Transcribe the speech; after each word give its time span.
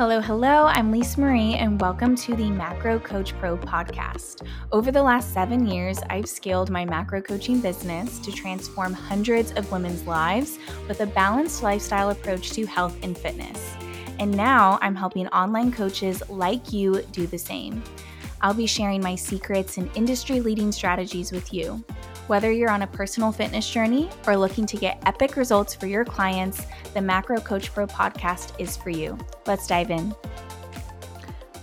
Hello, 0.00 0.18
hello. 0.18 0.64
I'm 0.64 0.90
Lisa 0.90 1.20
Marie, 1.20 1.56
and 1.56 1.78
welcome 1.78 2.16
to 2.16 2.34
the 2.34 2.48
Macro 2.48 2.98
Coach 2.98 3.38
Pro 3.38 3.58
podcast. 3.58 4.48
Over 4.72 4.90
the 4.90 5.02
last 5.02 5.34
seven 5.34 5.66
years, 5.66 5.98
I've 6.08 6.26
scaled 6.26 6.70
my 6.70 6.86
macro 6.86 7.20
coaching 7.20 7.60
business 7.60 8.18
to 8.20 8.32
transform 8.32 8.94
hundreds 8.94 9.52
of 9.52 9.70
women's 9.70 10.06
lives 10.06 10.58
with 10.88 11.02
a 11.02 11.06
balanced 11.06 11.62
lifestyle 11.62 12.08
approach 12.08 12.52
to 12.52 12.64
health 12.64 12.96
and 13.02 13.14
fitness. 13.14 13.74
And 14.18 14.34
now 14.34 14.78
I'm 14.80 14.96
helping 14.96 15.28
online 15.28 15.70
coaches 15.70 16.22
like 16.30 16.72
you 16.72 17.02
do 17.12 17.26
the 17.26 17.36
same. 17.36 17.82
I'll 18.40 18.54
be 18.54 18.66
sharing 18.66 19.02
my 19.02 19.16
secrets 19.16 19.76
and 19.76 19.90
industry 19.94 20.40
leading 20.40 20.72
strategies 20.72 21.30
with 21.30 21.52
you. 21.52 21.84
Whether 22.30 22.52
you're 22.52 22.70
on 22.70 22.82
a 22.82 22.86
personal 22.86 23.32
fitness 23.32 23.68
journey 23.68 24.08
or 24.24 24.36
looking 24.36 24.64
to 24.66 24.76
get 24.76 25.02
epic 25.04 25.34
results 25.34 25.74
for 25.74 25.88
your 25.88 26.04
clients, 26.04 26.64
the 26.94 27.00
Macro 27.00 27.40
Coach 27.40 27.74
Pro 27.74 27.88
podcast 27.88 28.52
is 28.56 28.76
for 28.76 28.90
you. 28.90 29.18
Let's 29.46 29.66
dive 29.66 29.90
in. 29.90 30.14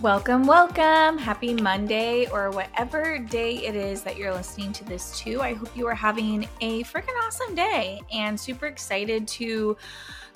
Welcome, 0.01 0.45
welcome. 0.45 1.17
Happy 1.17 1.53
Monday 1.53 2.27
or 2.31 2.51
whatever 2.51 3.17
day 3.17 3.65
it 3.65 3.75
is 3.75 4.01
that 4.01 4.17
you're 4.17 4.33
listening 4.33 4.73
to 4.73 4.83
this 4.83 5.17
to. 5.19 5.41
I 5.41 5.53
hope 5.53 5.69
you 5.73 5.87
are 5.87 5.95
having 5.95 6.49
a 6.59 6.83
freaking 6.83 7.17
awesome 7.25 7.55
day 7.55 8.01
and 8.11 8.37
super 8.37 8.65
excited 8.65 9.25
to 9.25 9.77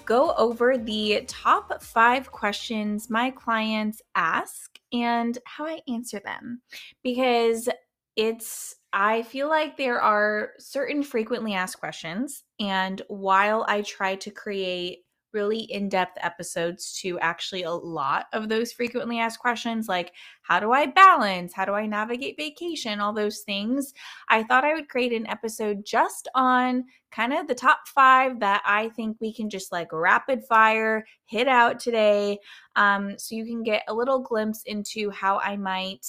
go 0.06 0.34
over 0.38 0.78
the 0.78 1.26
top 1.28 1.84
five 1.84 2.32
questions 2.32 3.10
my 3.10 3.32
clients 3.32 4.02
ask 4.16 4.80
and 4.94 5.38
how 5.44 5.66
I 5.66 5.82
answer 5.90 6.22
them 6.24 6.62
because 7.04 7.68
it's 8.16 8.78
I 8.94 9.24
feel 9.24 9.48
like 9.48 9.78
there 9.78 10.02
are 10.02 10.52
certain 10.60 11.04
frequently 11.04 11.54
asked 11.54 11.80
questions. 11.80 12.44
And 12.60 13.02
while 13.08 13.66
I 13.68 13.84
try 13.84 14.16
to 14.16 14.32
create 14.32 15.00
really 15.34 15.60
in 15.60 15.88
depth 15.88 16.18
episodes 16.22 17.00
to 17.02 17.18
actually 17.20 17.64
a 17.64 17.72
lot 17.72 18.26
of 18.34 18.50
those 18.50 18.74
frequently 18.74 19.18
asked 19.18 19.40
questions, 19.40 19.88
like 19.88 20.12
how 20.42 20.60
do 20.60 20.74
I 20.74 20.88
balance? 20.88 21.54
How 21.54 21.64
do 21.64 21.74
I 21.74 21.86
navigate 21.86 22.36
vacation? 22.38 23.00
All 23.00 23.14
those 23.14 23.40
things. 23.40 23.94
I 24.28 24.44
thought 24.44 24.66
I 24.66 24.74
would 24.74 24.90
create 24.90 25.14
an 25.14 25.28
episode 25.28 25.86
just 25.86 26.28
on 26.36 26.84
kind 27.12 27.32
of 27.32 27.48
the 27.48 27.56
top 27.56 27.88
five 27.88 28.42
that 28.42 28.62
I 28.66 28.90
think 28.90 29.18
we 29.22 29.34
can 29.34 29.50
just 29.50 29.72
like 29.72 29.94
rapid 29.94 30.44
fire 30.44 31.06
hit 31.26 31.48
out 31.48 31.80
today. 31.80 32.40
Um, 32.76 33.18
so 33.18 33.36
you 33.36 33.46
can 33.46 33.64
get 33.64 33.84
a 33.88 33.94
little 33.94 34.20
glimpse 34.20 34.64
into 34.64 35.10
how 35.12 35.40
I 35.40 35.56
might 35.56 36.06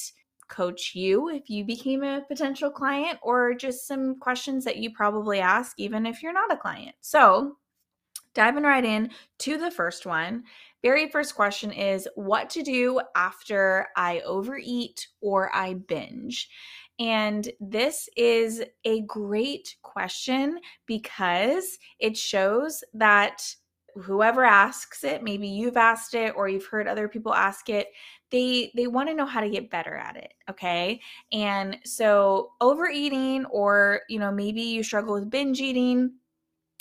coach 0.53 0.95
you 0.95 1.31
if 1.31 1.49
you 1.49 1.65
became 1.65 2.05
a 2.05 2.23
potential 2.29 2.71
client 2.71 3.19
or 3.23 3.55
just 3.55 3.89
some 3.89 4.19
questions 4.21 4.65
that 4.65 4.77
you 4.77 4.93
probably 4.93 5.41
ask 5.41 5.73
even 5.79 6.05
if 6.07 6.23
you're 6.23 6.33
not 6.33 6.53
a 6.53 6.57
client. 6.57 6.95
So, 7.01 7.57
diving 8.35 8.65
right 8.65 8.85
in 8.85 9.11
to 9.39 9.59
the 9.59 9.71
first 9.71 10.07
one. 10.07 10.45
Very 10.83 11.09
first 11.09 11.35
question 11.35 11.71
is 11.73 12.09
what 12.15 12.51
to 12.51 12.63
do 12.63 13.01
after 13.15 13.89
I 13.97 14.21
overeat 14.21 15.09
or 15.21 15.55
I 15.55 15.75
binge. 15.75 16.49
And 16.99 17.51
this 17.61 18.09
is 18.17 18.63
a 18.85 19.03
great 19.03 19.77
question 19.83 20.59
because 20.87 21.79
it 21.99 22.17
shows 22.17 22.85
that 22.95 23.43
whoever 23.97 24.45
asks 24.45 25.05
it, 25.05 25.23
maybe 25.23 25.47
you've 25.49 25.77
asked 25.77 26.15
it 26.15 26.35
or 26.37 26.49
you've 26.49 26.67
heard 26.67 26.89
other 26.89 27.09
people 27.09 27.35
ask 27.35 27.69
it, 27.69 27.89
they 28.31 28.73
they 28.75 28.87
want 28.87 29.09
to 29.09 29.15
know 29.15 29.27
how 29.27 29.41
to 29.41 29.51
get 29.51 29.71
better 29.71 29.95
at 29.95 30.17
it 30.17 30.33
okay? 30.51 31.01
And 31.33 31.79
so 31.85 32.53
overeating 32.61 33.45
or 33.47 34.03
you 34.09 34.19
know 34.19 34.33
maybe 34.33 34.63
you 34.63 34.83
struggle 34.83 35.15
with 35.15 35.31
binge 35.31 35.61
eating 35.61 36.13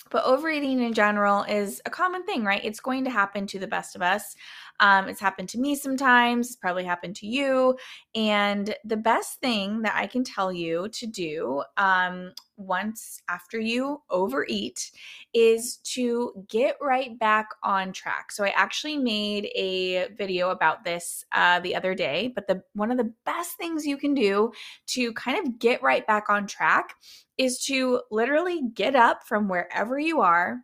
but 0.09 0.25
overeating 0.25 0.81
in 0.81 0.93
general 0.93 1.43
is 1.43 1.81
a 1.85 1.89
common 1.89 2.25
thing 2.25 2.43
right? 2.43 2.63
It's 2.63 2.79
going 2.79 3.03
to 3.05 3.09
happen 3.09 3.47
to 3.47 3.59
the 3.59 3.67
best 3.67 3.95
of 3.95 4.01
us 4.01 4.35
um, 4.79 5.07
it's 5.07 5.19
happened 5.19 5.49
to 5.49 5.59
me 5.59 5.75
sometimes, 5.75 6.47
it's 6.47 6.55
probably 6.55 6.83
happened 6.83 7.15
to 7.17 7.27
you. 7.27 7.77
And 8.15 8.73
the 8.83 8.97
best 8.97 9.39
thing 9.39 9.81
that 9.83 9.95
I 9.95 10.07
can 10.07 10.23
tell 10.23 10.51
you 10.51 10.89
to 10.89 11.07
do 11.07 11.63
um, 11.77 12.31
once 12.57 13.21
after 13.29 13.59
you 13.59 14.01
overeat 14.09 14.91
is 15.33 15.77
to 15.77 16.45
get 16.47 16.77
right 16.81 17.17
back 17.19 17.49
on 17.63 17.91
track. 17.91 18.31
So 18.31 18.43
I 18.43 18.49
actually 18.49 18.97
made 18.97 19.45
a 19.55 20.09
video 20.17 20.49
about 20.49 20.83
this 20.83 21.25
uh, 21.31 21.59
the 21.59 21.75
other 21.75 21.95
day, 21.95 22.31
but 22.33 22.47
the 22.47 22.63
one 22.73 22.91
of 22.91 22.97
the 22.97 23.13
best 23.25 23.57
things 23.57 23.85
you 23.85 23.97
can 23.97 24.13
do 24.13 24.51
to 24.87 25.13
kind 25.13 25.45
of 25.45 25.59
get 25.59 25.81
right 25.81 26.05
back 26.05 26.29
on 26.29 26.47
track 26.47 26.95
is 27.37 27.63
to 27.65 28.01
literally 28.11 28.61
get 28.73 28.95
up 28.95 29.23
from 29.27 29.47
wherever 29.47 29.97
you 29.99 30.21
are 30.21 30.59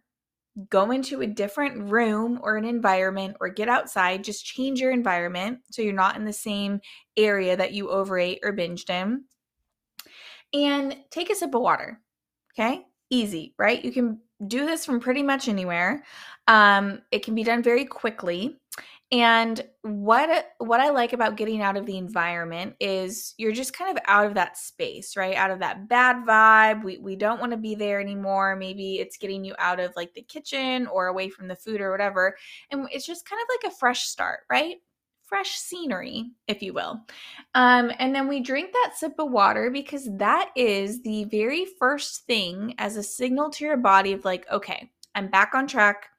go 0.69 0.91
into 0.91 1.21
a 1.21 1.27
different 1.27 1.89
room 1.91 2.39
or 2.41 2.57
an 2.57 2.65
environment 2.65 3.37
or 3.39 3.49
get 3.49 3.69
outside, 3.69 4.23
just 4.23 4.45
change 4.45 4.79
your 4.79 4.91
environment 4.91 5.59
so 5.71 5.81
you're 5.81 5.93
not 5.93 6.15
in 6.15 6.25
the 6.25 6.33
same 6.33 6.79
area 7.15 7.55
that 7.55 7.73
you 7.73 7.89
overate 7.89 8.39
or 8.43 8.53
binged 8.53 8.89
in. 8.89 9.23
And 10.53 10.97
take 11.11 11.29
a 11.29 11.35
sip 11.35 11.53
of 11.53 11.61
water. 11.61 11.99
Okay? 12.53 12.85
Easy, 13.09 13.53
right? 13.57 13.83
You 13.83 13.91
can 13.91 14.19
do 14.47 14.65
this 14.65 14.85
from 14.85 14.99
pretty 14.99 15.23
much 15.23 15.47
anywhere. 15.47 16.03
Um, 16.47 17.01
it 17.11 17.23
can 17.23 17.35
be 17.35 17.43
done 17.43 17.61
very 17.61 17.85
quickly. 17.85 18.57
And 19.11 19.63
what 19.83 20.47
what 20.57 20.81
I 20.81 20.89
like 20.89 21.13
about 21.13 21.37
getting 21.37 21.61
out 21.61 21.77
of 21.77 21.85
the 21.85 21.97
environment 21.97 22.75
is 22.81 23.33
you're 23.37 23.53
just 23.53 23.71
kind 23.71 23.95
of 23.95 24.03
out 24.05 24.25
of 24.25 24.33
that 24.33 24.57
space, 24.57 25.15
right? 25.15 25.35
Out 25.35 25.49
of 25.49 25.59
that 25.59 25.87
bad 25.87 26.25
vibe. 26.25 26.83
We 26.83 26.97
we 26.97 27.15
don't 27.15 27.39
want 27.39 27.51
to 27.51 27.57
be 27.57 27.73
there 27.73 28.01
anymore. 28.01 28.57
Maybe 28.57 28.99
it's 28.99 29.17
getting 29.17 29.45
you 29.45 29.55
out 29.59 29.79
of 29.79 29.93
like 29.95 30.13
the 30.13 30.23
kitchen 30.23 30.87
or 30.87 31.07
away 31.07 31.29
from 31.29 31.47
the 31.47 31.55
food 31.55 31.79
or 31.79 31.89
whatever. 31.89 32.35
And 32.69 32.89
it's 32.91 33.05
just 33.05 33.27
kind 33.27 33.41
of 33.41 33.47
like 33.49 33.71
a 33.71 33.75
fresh 33.77 34.07
start, 34.07 34.41
right? 34.49 34.75
Fresh 35.23 35.51
scenery, 35.51 36.31
if 36.47 36.61
you 36.61 36.73
will. 36.73 37.01
Um, 37.55 37.91
and 37.99 38.13
then 38.13 38.27
we 38.27 38.41
drink 38.41 38.73
that 38.73 38.93
sip 38.97 39.13
of 39.19 39.31
water 39.31 39.69
because 39.71 40.09
that 40.17 40.51
is 40.55 41.01
the 41.03 41.23
very 41.25 41.65
first 41.79 42.25
thing 42.25 42.75
as 42.77 42.97
a 42.97 43.03
signal 43.03 43.51
to 43.51 43.63
your 43.63 43.77
body 43.77 44.11
of 44.11 44.25
like, 44.25 44.45
okay, 44.51 44.89
I'm 45.15 45.29
back 45.29 45.53
on 45.53 45.65
track 45.65 46.09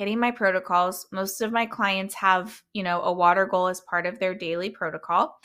hitting 0.00 0.18
my 0.18 0.30
protocols. 0.30 1.06
Most 1.12 1.42
of 1.42 1.52
my 1.52 1.66
clients 1.66 2.14
have, 2.14 2.62
you 2.72 2.82
know, 2.82 3.02
a 3.02 3.12
water 3.12 3.44
goal 3.44 3.68
as 3.68 3.82
part 3.82 4.06
of 4.06 4.18
their 4.18 4.34
daily 4.34 4.70
protocol. 4.70 5.38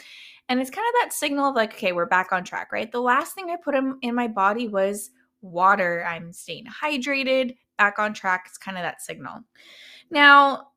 And 0.48 0.62
it's 0.62 0.70
kind 0.70 0.88
of 0.88 0.94
that 1.02 1.12
signal 1.12 1.50
of 1.50 1.56
like, 1.56 1.74
okay, 1.74 1.92
we're 1.92 2.06
back 2.06 2.32
on 2.32 2.46
track, 2.46 2.72
right? 2.72 2.90
The 2.90 3.02
last 3.02 3.36
thing 3.36 3.50
I 3.50 3.58
put 3.62 3.76
in, 3.76 3.98
in 4.02 4.16
my 4.16 4.30
body 4.30 4.70
was 4.70 5.12
water. 5.42 6.06
I'm 6.08 6.32
staying 6.32 6.68
hydrated, 6.68 7.58
back 7.78 8.00
on 8.00 8.14
track. 8.14 8.46
It's 8.48 8.58
kind 8.58 8.78
of 8.78 8.84
that 8.84 9.02
signal. 9.02 9.42
Now, 10.10 10.68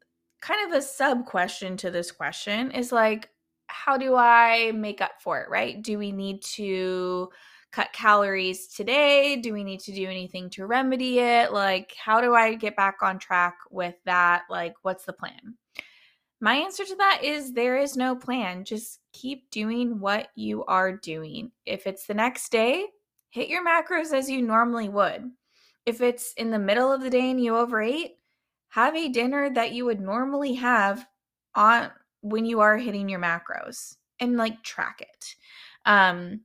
kind 0.41 0.69
of 0.69 0.77
a 0.77 0.83
sub 0.83 1.25
question 1.25 1.77
to 1.77 1.93
this 1.93 2.11
question 2.11 2.73
is 2.73 2.91
like, 2.91 3.31
how 3.69 3.97
do 3.97 4.17
I 4.17 4.73
make 4.75 5.01
up 5.01 5.13
for 5.21 5.41
it, 5.41 5.49
right? 5.49 5.81
Do 5.81 5.99
we 5.99 6.11
need 6.11 6.43
to 6.57 7.29
cut 7.73 7.93
calories 7.93 8.69
today? 8.69 9.37
Do 9.37 9.53
we 9.53 9.65
need 9.65 9.81
to 9.81 9.93
do 9.93 10.07
anything 10.07 10.51
to 10.51 10.67
remedy 10.67 11.19
it? 11.19 11.53
Like, 11.53 11.95
how 12.03 12.21
do 12.21 12.35
I 12.35 12.55
get 12.55 12.77
back 12.77 12.99
on 13.03 13.19
track 13.19 13.57
with 13.71 13.95
that? 14.05 14.43
Like, 14.49 14.75
what's 14.83 15.05
the 15.05 15.13
plan? 15.13 15.57
My 16.41 16.55
answer 16.55 16.85
to 16.85 16.97
that 16.97 17.21
is 17.25 17.53
there 17.53 17.79
is 17.79 17.97
no 17.97 18.15
plan. 18.15 18.65
Just 18.65 19.01
keep 19.13 19.51
doing 19.51 19.99
what 19.99 20.29
you 20.37 20.65
are 20.67 20.97
doing. 20.97 21.51
If 21.67 21.87
it's 21.87 22.07
the 22.07 22.15
next 22.15 22.53
day, 22.53 22.87
hit 23.31 23.49
your 23.49 23.67
macros 23.67 24.13
as 24.13 24.31
you 24.31 24.43
normally 24.43 24.89
would. 24.89 25.31
If 25.85 26.01
it's 26.01 26.33
in 26.35 26.51
the 26.51 26.59
middle 26.59 26.93
of 26.93 27.03
the 27.03 27.11
day 27.11 27.31
and 27.31 27.43
you 27.43 27.57
overate, 27.57 28.19
have 28.69 28.95
a 28.95 29.09
dinner 29.09 29.51
that 29.51 29.73
you 29.73 29.85
would 29.87 30.01
normally 30.01 30.55
have 30.55 31.07
on 31.55 31.91
when 32.21 32.45
you 32.45 32.61
are 32.61 32.77
hitting 32.77 33.09
your 33.09 33.21
macros 33.21 33.97
and 34.21 34.37
like 34.37 34.63
track 34.63 35.01
it. 35.01 35.35
Um 35.87 36.43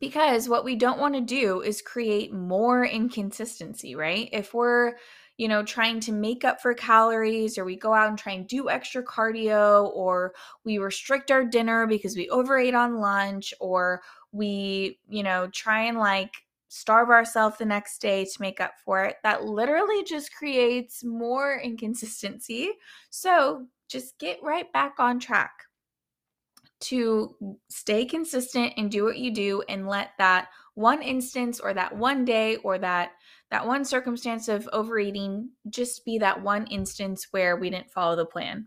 because 0.00 0.48
what 0.48 0.64
we 0.64 0.74
don't 0.74 0.98
want 0.98 1.14
to 1.14 1.20
do 1.20 1.62
is 1.62 1.82
create 1.82 2.32
more 2.32 2.84
inconsistency, 2.84 3.94
right? 3.94 4.28
If 4.32 4.52
we're, 4.54 4.94
you 5.38 5.48
know, 5.48 5.62
trying 5.62 6.00
to 6.00 6.12
make 6.12 6.44
up 6.44 6.60
for 6.60 6.74
calories 6.74 7.56
or 7.56 7.64
we 7.64 7.76
go 7.76 7.94
out 7.94 8.08
and 8.08 8.18
try 8.18 8.32
and 8.32 8.46
do 8.46 8.68
extra 8.68 9.02
cardio 9.04 9.90
or 9.94 10.34
we 10.64 10.78
restrict 10.78 11.30
our 11.30 11.44
dinner 11.44 11.86
because 11.86 12.16
we 12.16 12.28
overate 12.30 12.74
on 12.74 12.98
lunch 12.98 13.54
or 13.60 14.02
we, 14.32 14.98
you 15.08 15.22
know, 15.22 15.48
try 15.52 15.82
and 15.82 15.98
like 15.98 16.32
starve 16.68 17.10
ourselves 17.10 17.58
the 17.58 17.64
next 17.64 18.00
day 18.00 18.24
to 18.24 18.40
make 18.40 18.60
up 18.60 18.72
for 18.84 19.04
it, 19.04 19.16
that 19.22 19.44
literally 19.44 20.02
just 20.04 20.34
creates 20.34 21.04
more 21.04 21.60
inconsistency. 21.62 22.70
So 23.10 23.66
just 23.88 24.18
get 24.18 24.42
right 24.42 24.72
back 24.72 24.94
on 24.98 25.20
track 25.20 25.52
to 26.82 27.34
stay 27.68 28.04
consistent 28.04 28.74
and 28.76 28.90
do 28.90 29.04
what 29.04 29.18
you 29.18 29.32
do 29.32 29.62
and 29.68 29.88
let 29.88 30.10
that 30.18 30.48
one 30.74 31.02
instance 31.02 31.60
or 31.60 31.74
that 31.74 31.96
one 31.96 32.24
day 32.24 32.56
or 32.56 32.78
that 32.78 33.12
that 33.50 33.66
one 33.66 33.84
circumstance 33.84 34.48
of 34.48 34.68
overeating 34.72 35.50
just 35.68 36.04
be 36.06 36.18
that 36.18 36.42
one 36.42 36.66
instance 36.68 37.28
where 37.32 37.56
we 37.56 37.68
didn't 37.68 37.90
follow 37.90 38.16
the 38.16 38.24
plan. 38.24 38.66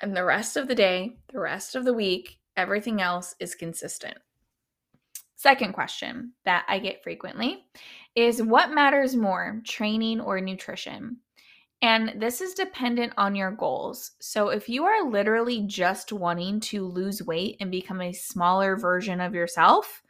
And 0.00 0.16
the 0.16 0.24
rest 0.24 0.56
of 0.56 0.66
the 0.66 0.74
day, 0.74 1.18
the 1.32 1.40
rest 1.40 1.74
of 1.74 1.84
the 1.84 1.92
week, 1.92 2.38
everything 2.56 3.02
else 3.02 3.34
is 3.38 3.54
consistent. 3.54 4.16
Second 5.36 5.74
question 5.74 6.32
that 6.46 6.64
I 6.68 6.78
get 6.78 7.02
frequently 7.02 7.66
is 8.14 8.42
what 8.42 8.72
matters 8.72 9.14
more, 9.14 9.60
training 9.66 10.20
or 10.22 10.40
nutrition? 10.40 11.18
And 11.82 12.14
this 12.20 12.40
is 12.40 12.54
dependent 12.54 13.12
on 13.18 13.34
your 13.34 13.50
goals. 13.50 14.12
So, 14.20 14.48
if 14.48 14.68
you 14.68 14.84
are 14.84 15.10
literally 15.10 15.62
just 15.66 16.10
wanting 16.12 16.60
to 16.60 16.86
lose 16.86 17.22
weight 17.22 17.56
and 17.60 17.70
become 17.70 18.00
a 18.00 18.12
smaller 18.12 18.76
version 18.76 19.20
of 19.20 19.34
yourself, 19.34 20.02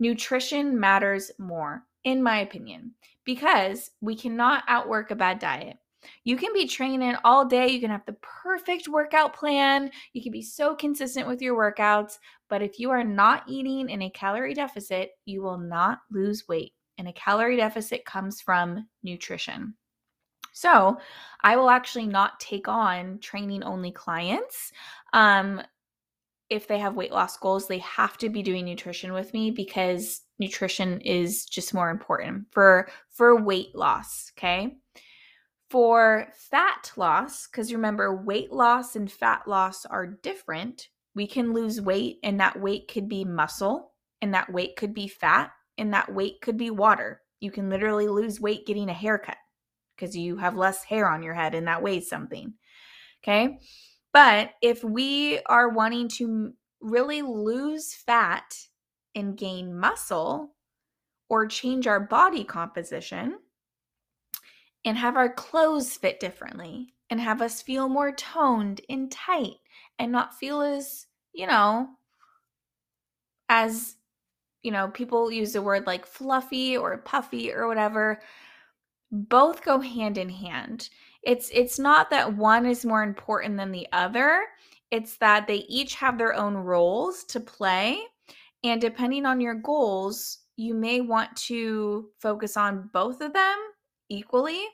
nutrition 0.00 0.78
matters 0.78 1.30
more, 1.38 1.84
in 2.04 2.22
my 2.22 2.40
opinion, 2.40 2.92
because 3.24 3.90
we 4.00 4.16
cannot 4.16 4.64
outwork 4.66 5.10
a 5.10 5.16
bad 5.16 5.38
diet. 5.38 5.76
You 6.24 6.36
can 6.36 6.52
be 6.52 6.66
training 6.66 7.14
all 7.22 7.44
day, 7.44 7.68
you 7.68 7.80
can 7.80 7.90
have 7.90 8.04
the 8.06 8.16
perfect 8.42 8.88
workout 8.88 9.34
plan, 9.34 9.92
you 10.12 10.22
can 10.22 10.32
be 10.32 10.42
so 10.42 10.74
consistent 10.74 11.28
with 11.28 11.40
your 11.40 11.56
workouts, 11.56 12.18
but 12.48 12.62
if 12.62 12.80
you 12.80 12.90
are 12.90 13.04
not 13.04 13.44
eating 13.46 13.88
in 13.88 14.02
a 14.02 14.10
calorie 14.10 14.54
deficit, 14.54 15.12
you 15.24 15.42
will 15.42 15.58
not 15.58 16.00
lose 16.10 16.48
weight. 16.48 16.72
And 16.98 17.06
a 17.06 17.12
calorie 17.12 17.56
deficit 17.56 18.04
comes 18.04 18.40
from 18.40 18.88
nutrition. 19.04 19.74
So, 20.52 20.98
I 21.40 21.56
will 21.56 21.70
actually 21.70 22.06
not 22.06 22.38
take 22.40 22.68
on 22.68 23.18
training 23.18 23.62
only 23.62 23.90
clients. 23.90 24.72
Um, 25.12 25.62
if 26.52 26.68
they 26.68 26.78
have 26.78 26.96
weight 26.96 27.12
loss 27.12 27.38
goals, 27.38 27.66
they 27.66 27.78
have 27.78 28.18
to 28.18 28.28
be 28.28 28.42
doing 28.42 28.66
nutrition 28.66 29.14
with 29.14 29.32
me 29.32 29.50
because 29.50 30.20
nutrition 30.38 31.00
is 31.00 31.46
just 31.46 31.72
more 31.72 31.88
important 31.88 32.44
for 32.50 32.90
for 33.10 33.42
weight 33.42 33.74
loss, 33.74 34.30
okay? 34.36 34.76
For 35.70 36.28
fat 36.34 36.92
loss, 36.96 37.46
because 37.46 37.72
remember, 37.72 38.22
weight 38.22 38.52
loss 38.52 38.96
and 38.96 39.10
fat 39.10 39.48
loss 39.48 39.86
are 39.86 40.06
different. 40.06 40.88
We 41.14 41.26
can 41.26 41.54
lose 41.54 41.80
weight, 41.80 42.18
and 42.22 42.38
that 42.40 42.60
weight 42.60 42.86
could 42.86 43.08
be 43.08 43.24
muscle, 43.24 43.92
and 44.20 44.34
that 44.34 44.52
weight 44.52 44.76
could 44.76 44.92
be 44.92 45.08
fat, 45.08 45.52
and 45.78 45.94
that 45.94 46.12
weight 46.12 46.42
could 46.42 46.58
be 46.58 46.70
water. 46.70 47.22
You 47.40 47.50
can 47.50 47.70
literally 47.70 48.08
lose 48.08 48.40
weight 48.40 48.66
getting 48.66 48.90
a 48.90 48.94
haircut 48.94 49.38
because 50.02 50.16
you 50.16 50.36
have 50.36 50.56
less 50.56 50.82
hair 50.82 51.08
on 51.08 51.22
your 51.22 51.34
head, 51.34 51.54
and 51.54 51.68
that 51.68 51.80
weighs 51.80 52.08
something. 52.08 52.54
Okay. 53.22 53.60
But 54.12 54.50
if 54.60 54.82
we 54.82 55.38
are 55.46 55.68
wanting 55.68 56.08
to 56.16 56.52
really 56.80 57.22
lose 57.22 57.94
fat 57.94 58.52
and 59.14 59.38
gain 59.38 59.78
muscle 59.78 60.56
or 61.28 61.46
change 61.46 61.86
our 61.86 62.00
body 62.00 62.42
composition, 62.42 63.38
and 64.84 64.98
have 64.98 65.16
our 65.16 65.32
clothes 65.32 65.96
fit 65.96 66.18
differently 66.18 66.94
and 67.08 67.20
have 67.20 67.40
us 67.40 67.62
feel 67.62 67.88
more 67.88 68.10
toned 68.10 68.80
and 68.88 69.12
tight 69.12 69.54
and 70.00 70.10
not 70.10 70.34
feel 70.34 70.60
as, 70.60 71.06
you 71.32 71.46
know, 71.46 71.88
as, 73.48 73.94
you 74.64 74.72
know, 74.72 74.88
people 74.88 75.30
use 75.30 75.52
the 75.52 75.62
word 75.62 75.86
like 75.86 76.04
fluffy 76.04 76.76
or 76.76 76.98
puffy 76.98 77.52
or 77.52 77.68
whatever. 77.68 78.20
Both 79.12 79.62
go 79.62 79.78
hand 79.78 80.18
in 80.18 80.28
hand. 80.28 80.88
It's 81.22 81.50
it's 81.52 81.78
not 81.78 82.10
that 82.10 82.36
one 82.36 82.66
is 82.66 82.84
more 82.84 83.02
important 83.02 83.56
than 83.56 83.70
the 83.70 83.86
other. 83.92 84.42
It's 84.90 85.16
that 85.18 85.46
they 85.46 85.64
each 85.68 85.94
have 85.94 86.18
their 86.18 86.34
own 86.34 86.54
roles 86.54 87.24
to 87.24 87.38
play 87.38 88.02
and 88.64 88.80
depending 88.80 89.26
on 89.26 89.40
your 89.40 89.54
goals, 89.54 90.38
you 90.56 90.74
may 90.74 91.00
want 91.00 91.34
to 91.36 92.10
focus 92.20 92.56
on 92.56 92.90
both 92.92 93.20
of 93.20 93.32
them 93.32 93.58
equally. 94.08 94.64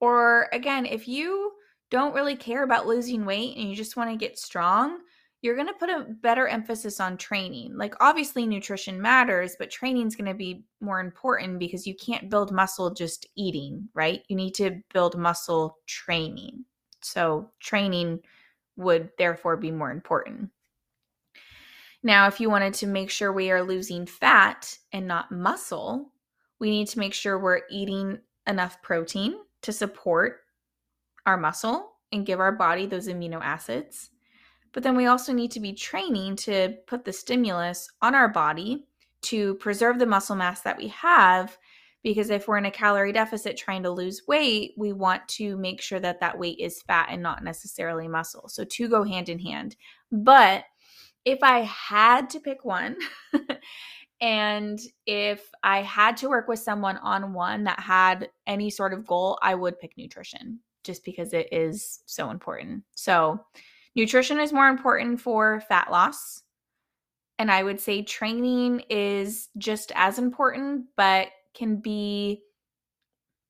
Or 0.00 0.48
again, 0.52 0.84
if 0.84 1.08
you 1.08 1.52
don't 1.90 2.14
really 2.14 2.36
care 2.36 2.64
about 2.64 2.86
losing 2.86 3.24
weight 3.24 3.56
and 3.56 3.68
you 3.68 3.76
just 3.76 3.96
want 3.96 4.10
to 4.10 4.16
get 4.16 4.38
strong, 4.38 5.00
you're 5.44 5.54
going 5.54 5.68
to 5.68 5.74
put 5.74 5.90
a 5.90 6.06
better 6.22 6.48
emphasis 6.48 7.00
on 7.00 7.18
training. 7.18 7.76
Like, 7.76 7.94
obviously, 8.00 8.46
nutrition 8.46 8.98
matters, 8.98 9.56
but 9.58 9.70
training 9.70 10.06
is 10.06 10.16
going 10.16 10.30
to 10.30 10.34
be 10.34 10.64
more 10.80 11.00
important 11.00 11.58
because 11.58 11.86
you 11.86 11.94
can't 11.94 12.30
build 12.30 12.50
muscle 12.50 12.94
just 12.94 13.26
eating, 13.36 13.86
right? 13.92 14.22
You 14.28 14.36
need 14.36 14.54
to 14.54 14.80
build 14.94 15.18
muscle 15.18 15.76
training. 15.86 16.64
So, 17.02 17.50
training 17.60 18.20
would 18.76 19.10
therefore 19.18 19.58
be 19.58 19.70
more 19.70 19.90
important. 19.90 20.48
Now, 22.02 22.26
if 22.26 22.40
you 22.40 22.48
wanted 22.48 22.72
to 22.74 22.86
make 22.86 23.10
sure 23.10 23.30
we 23.30 23.50
are 23.50 23.62
losing 23.62 24.06
fat 24.06 24.74
and 24.92 25.06
not 25.06 25.30
muscle, 25.30 26.10
we 26.58 26.70
need 26.70 26.88
to 26.88 26.98
make 26.98 27.12
sure 27.12 27.38
we're 27.38 27.60
eating 27.68 28.18
enough 28.46 28.80
protein 28.80 29.34
to 29.60 29.74
support 29.74 30.38
our 31.26 31.36
muscle 31.36 31.96
and 32.12 32.24
give 32.24 32.40
our 32.40 32.52
body 32.52 32.86
those 32.86 33.08
amino 33.08 33.42
acids. 33.42 34.08
But 34.74 34.82
then 34.82 34.96
we 34.96 35.06
also 35.06 35.32
need 35.32 35.52
to 35.52 35.60
be 35.60 35.72
training 35.72 36.36
to 36.36 36.74
put 36.86 37.04
the 37.04 37.12
stimulus 37.12 37.88
on 38.02 38.14
our 38.14 38.28
body 38.28 38.84
to 39.22 39.54
preserve 39.54 39.98
the 39.98 40.04
muscle 40.04 40.36
mass 40.36 40.60
that 40.62 40.76
we 40.76 40.88
have. 40.88 41.56
Because 42.02 42.28
if 42.28 42.46
we're 42.46 42.58
in 42.58 42.66
a 42.66 42.70
calorie 42.70 43.12
deficit 43.12 43.56
trying 43.56 43.84
to 43.84 43.90
lose 43.90 44.24
weight, 44.28 44.74
we 44.76 44.92
want 44.92 45.26
to 45.28 45.56
make 45.56 45.80
sure 45.80 46.00
that 46.00 46.20
that 46.20 46.38
weight 46.38 46.58
is 46.58 46.82
fat 46.82 47.06
and 47.08 47.22
not 47.22 47.42
necessarily 47.42 48.08
muscle. 48.08 48.48
So, 48.48 48.64
two 48.64 48.88
go 48.88 49.04
hand 49.04 49.30
in 49.30 49.38
hand. 49.38 49.76
But 50.12 50.64
if 51.24 51.38
I 51.42 51.60
had 51.60 52.28
to 52.30 52.40
pick 52.40 52.62
one, 52.62 52.96
and 54.20 54.78
if 55.06 55.48
I 55.62 55.80
had 55.80 56.18
to 56.18 56.28
work 56.28 56.46
with 56.46 56.58
someone 56.58 56.98
on 56.98 57.32
one 57.32 57.64
that 57.64 57.80
had 57.80 58.28
any 58.46 58.68
sort 58.68 58.92
of 58.92 59.06
goal, 59.06 59.38
I 59.40 59.54
would 59.54 59.78
pick 59.78 59.96
nutrition 59.96 60.60
just 60.82 61.06
because 61.06 61.32
it 61.32 61.48
is 61.52 62.02
so 62.04 62.28
important. 62.28 62.82
So, 62.94 63.40
nutrition 63.94 64.40
is 64.40 64.52
more 64.52 64.68
important 64.68 65.20
for 65.20 65.60
fat 65.68 65.90
loss. 65.90 66.42
And 67.38 67.50
I 67.50 67.62
would 67.62 67.80
say 67.80 68.02
training 68.02 68.84
is 68.88 69.48
just 69.58 69.92
as 69.94 70.18
important, 70.18 70.86
but 70.96 71.28
can 71.54 71.76
be 71.76 72.42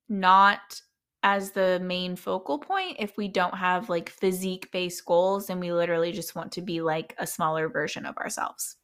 not 0.09 0.81
as 1.23 1.53
the 1.53 1.81
main 1.81 2.15
focal 2.17 2.59
point 2.59 2.97
if 2.99 3.17
we 3.17 3.29
don't 3.29 3.57
have 3.57 3.89
like 3.89 4.11
physique 4.11 4.71
based 4.73 5.05
goals 5.07 5.49
and 5.49 5.59
we 5.59 5.73
literally 5.73 6.13
just 6.13 6.35
want 6.35 6.53
to 6.53 6.61
be 6.61 6.83
like 6.83 7.15
a 7.19 7.27
smaller 7.27 7.69
version 7.69 8.05
of 8.05 8.17
ourselves. 8.19 8.77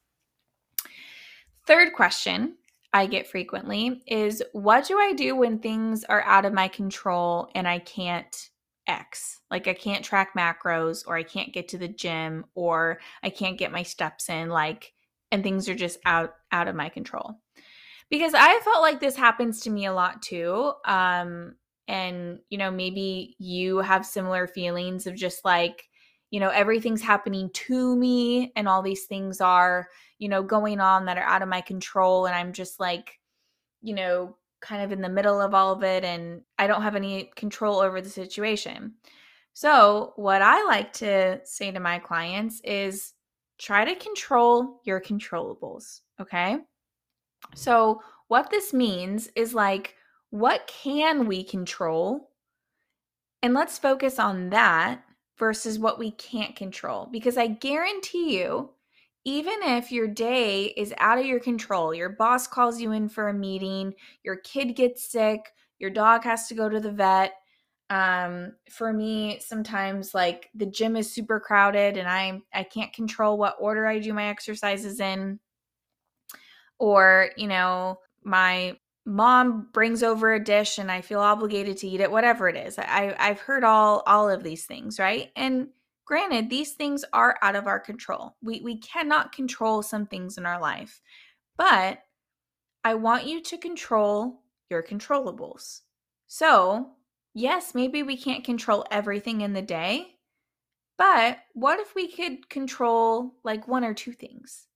Third 1.66 1.92
question 1.92 2.56
I 2.92 3.06
get 3.06 3.28
frequently 3.28 4.02
is 4.06 4.42
what 4.52 4.86
do 4.86 4.98
I 4.98 5.12
do 5.12 5.36
when 5.36 5.58
things 5.58 6.02
are 6.04 6.22
out 6.22 6.46
of 6.46 6.54
my 6.54 6.66
control 6.66 7.50
and 7.54 7.68
I 7.68 7.78
can't 7.78 8.50
X? 8.86 9.40
Like 9.50 9.68
I 9.68 9.74
can't 9.74 10.04
track 10.04 10.32
macros 10.36 11.04
or 11.06 11.16
I 11.16 11.22
can't 11.22 11.52
get 11.52 11.68
to 11.68 11.78
the 11.78 11.88
gym 11.88 12.46
or 12.54 13.00
I 13.22 13.30
can't 13.30 13.58
get 13.58 13.72
my 13.72 13.82
steps 13.82 14.28
in 14.28 14.48
like 14.48 14.92
and 15.32 15.42
things 15.42 15.68
are 15.68 15.74
just 15.74 15.98
out 16.04 16.34
out 16.52 16.68
of 16.68 16.76
my 16.76 16.88
control. 16.88 17.38
Because 18.10 18.34
I 18.34 18.58
felt 18.60 18.82
like 18.82 19.00
this 19.00 19.16
happens 19.16 19.60
to 19.60 19.70
me 19.70 19.86
a 19.86 19.92
lot 19.92 20.22
too. 20.22 20.72
Um 20.84 21.54
and 21.90 22.38
you 22.50 22.56
know 22.56 22.70
maybe 22.70 23.34
you 23.38 23.78
have 23.78 24.06
similar 24.06 24.46
feelings 24.46 25.06
of 25.06 25.16
just 25.16 25.44
like 25.44 25.88
you 26.30 26.38
know 26.38 26.50
everything's 26.50 27.02
happening 27.02 27.50
to 27.52 27.96
me 27.96 28.52
and 28.54 28.68
all 28.68 28.80
these 28.80 29.06
things 29.06 29.40
are 29.40 29.88
you 30.18 30.28
know 30.28 30.42
going 30.42 30.78
on 30.78 31.06
that 31.06 31.18
are 31.18 31.24
out 31.24 31.42
of 31.42 31.48
my 31.48 31.60
control 31.60 32.26
and 32.26 32.34
i'm 32.34 32.52
just 32.52 32.78
like 32.78 33.18
you 33.82 33.94
know 33.94 34.36
kind 34.60 34.82
of 34.82 34.92
in 34.92 35.00
the 35.00 35.08
middle 35.08 35.40
of 35.40 35.54
all 35.54 35.72
of 35.72 35.82
it 35.82 36.04
and 36.04 36.42
i 36.58 36.66
don't 36.66 36.82
have 36.82 36.96
any 36.96 37.30
control 37.36 37.80
over 37.80 38.00
the 38.00 38.08
situation 38.08 38.94
so 39.52 40.12
what 40.16 40.42
i 40.42 40.64
like 40.64 40.92
to 40.92 41.40
say 41.44 41.70
to 41.70 41.80
my 41.80 41.98
clients 41.98 42.60
is 42.62 43.14
try 43.58 43.84
to 43.84 43.94
control 43.96 44.80
your 44.84 45.00
controllables 45.00 46.00
okay 46.20 46.58
so 47.54 48.00
what 48.28 48.50
this 48.50 48.72
means 48.72 49.28
is 49.34 49.54
like 49.54 49.96
what 50.30 50.68
can 50.68 51.26
we 51.26 51.42
control? 51.42 52.30
And 53.42 53.52
let's 53.52 53.78
focus 53.78 54.18
on 54.18 54.50
that 54.50 55.02
versus 55.38 55.78
what 55.78 55.98
we 55.98 56.12
can't 56.12 56.54
control. 56.54 57.08
Because 57.10 57.36
I 57.36 57.48
guarantee 57.48 58.38
you, 58.38 58.70
even 59.24 59.62
if 59.62 59.92
your 59.92 60.08
day 60.08 60.66
is 60.76 60.94
out 60.98 61.18
of 61.18 61.26
your 61.26 61.40
control, 61.40 61.94
your 61.94 62.08
boss 62.08 62.46
calls 62.46 62.80
you 62.80 62.92
in 62.92 63.08
for 63.08 63.28
a 63.28 63.34
meeting, 63.34 63.94
your 64.22 64.36
kid 64.36 64.74
gets 64.76 65.10
sick, 65.10 65.40
your 65.78 65.90
dog 65.90 66.24
has 66.24 66.46
to 66.48 66.54
go 66.54 66.68
to 66.68 66.80
the 66.80 66.92
vet. 66.92 67.34
Um, 67.90 68.52
for 68.70 68.92
me, 68.92 69.40
sometimes 69.40 70.14
like 70.14 70.48
the 70.54 70.66
gym 70.66 70.96
is 70.96 71.12
super 71.12 71.40
crowded 71.40 71.96
and 71.96 72.08
I 72.08 72.40
I 72.54 72.62
can't 72.62 72.92
control 72.92 73.36
what 73.36 73.56
order 73.58 73.86
I 73.86 73.98
do 73.98 74.12
my 74.14 74.26
exercises 74.26 75.00
in. 75.00 75.40
Or, 76.78 77.30
you 77.36 77.46
know, 77.46 77.98
my 78.24 78.76
mom 79.04 79.68
brings 79.72 80.02
over 80.02 80.32
a 80.32 80.42
dish 80.42 80.78
and 80.78 80.90
I 80.90 81.00
feel 81.00 81.20
obligated 81.20 81.76
to 81.78 81.88
eat 81.88 82.00
it, 82.00 82.10
whatever 82.10 82.48
it 82.48 82.56
is. 82.56 82.78
I, 82.78 83.14
I've 83.18 83.40
heard 83.40 83.64
all 83.64 84.02
all 84.06 84.30
of 84.30 84.42
these 84.42 84.64
things, 84.66 84.98
right? 84.98 85.30
And 85.36 85.68
granted, 86.10 86.50
these 86.50 86.72
things 86.72 87.04
are 87.12 87.38
out 87.40 87.54
of 87.54 87.68
our 87.68 87.78
control. 87.78 88.34
We 88.42 88.60
we 88.62 88.78
cannot 88.78 89.30
control 89.30 89.80
some 89.80 90.06
things 90.06 90.38
in 90.38 90.44
our 90.44 90.60
life, 90.60 91.00
but 91.56 92.00
I 92.82 92.94
want 92.94 93.28
you 93.28 93.40
to 93.40 93.58
control 93.58 94.42
your 94.70 94.82
controllables. 94.82 95.82
So, 96.26 96.90
yes, 97.32 97.76
maybe 97.76 98.02
we 98.02 98.16
can't 98.16 98.42
control 98.42 98.84
everything 98.90 99.42
in 99.42 99.52
the 99.52 99.62
day, 99.62 100.16
but 100.98 101.38
what 101.54 101.78
if 101.78 101.94
we 101.94 102.10
could 102.10 102.48
control 102.48 103.36
like 103.44 103.68
one 103.68 103.84
or 103.84 103.94
two 103.94 104.12
things? 104.12 104.66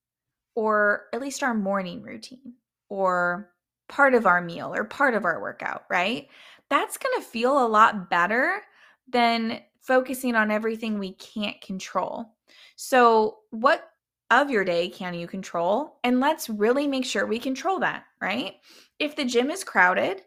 Or 0.55 1.07
at 1.13 1.21
least 1.21 1.43
our 1.43 1.55
morning 1.55 2.03
routine, 2.03 2.55
or 2.89 3.51
part 3.89 4.15
of 4.15 4.25
our 4.25 4.41
meal 4.41 4.73
or 4.73 4.85
part 4.85 5.15
of 5.15 5.25
our 5.25 5.41
workout, 5.43 5.83
right? 5.91 6.29
that's 6.71 6.97
to 6.99 7.21
feel 7.21 7.65
a 7.65 7.69
lot 7.69 8.09
better 8.11 8.63
than 9.09 9.61
focusing 9.85 10.35
on 10.35 10.51
everything 10.51 10.99
we 10.99 11.13
can't 11.15 11.61
control. 11.61 12.35
So, 12.77 13.39
what 13.51 13.89
of 14.31 14.51
your 14.51 14.65
day 14.65 14.89
can 14.89 15.15
you 15.15 15.27
control? 15.27 15.99
And 16.03 16.21
let's 16.21 16.49
really 16.49 16.87
make 16.89 17.05
sure 17.05 17.27
we 17.27 17.39
control 17.39 17.79
that, 17.81 18.05
right? 18.21 18.55
If 18.99 19.15
the 19.15 19.25
gym 19.25 19.51
is 19.51 19.65
crowded 19.65 20.23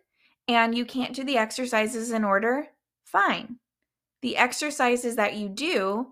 and 0.47 0.75
you 0.75 0.85
can't 0.85 1.15
do 1.15 1.23
the 1.23 1.37
exercises 1.37 2.11
in 2.11 2.23
order, 2.23 2.67
fine. 3.05 3.57
The 4.21 4.37
exercises 4.37 5.15
that 5.15 5.35
you 5.35 5.49
do, 5.49 6.07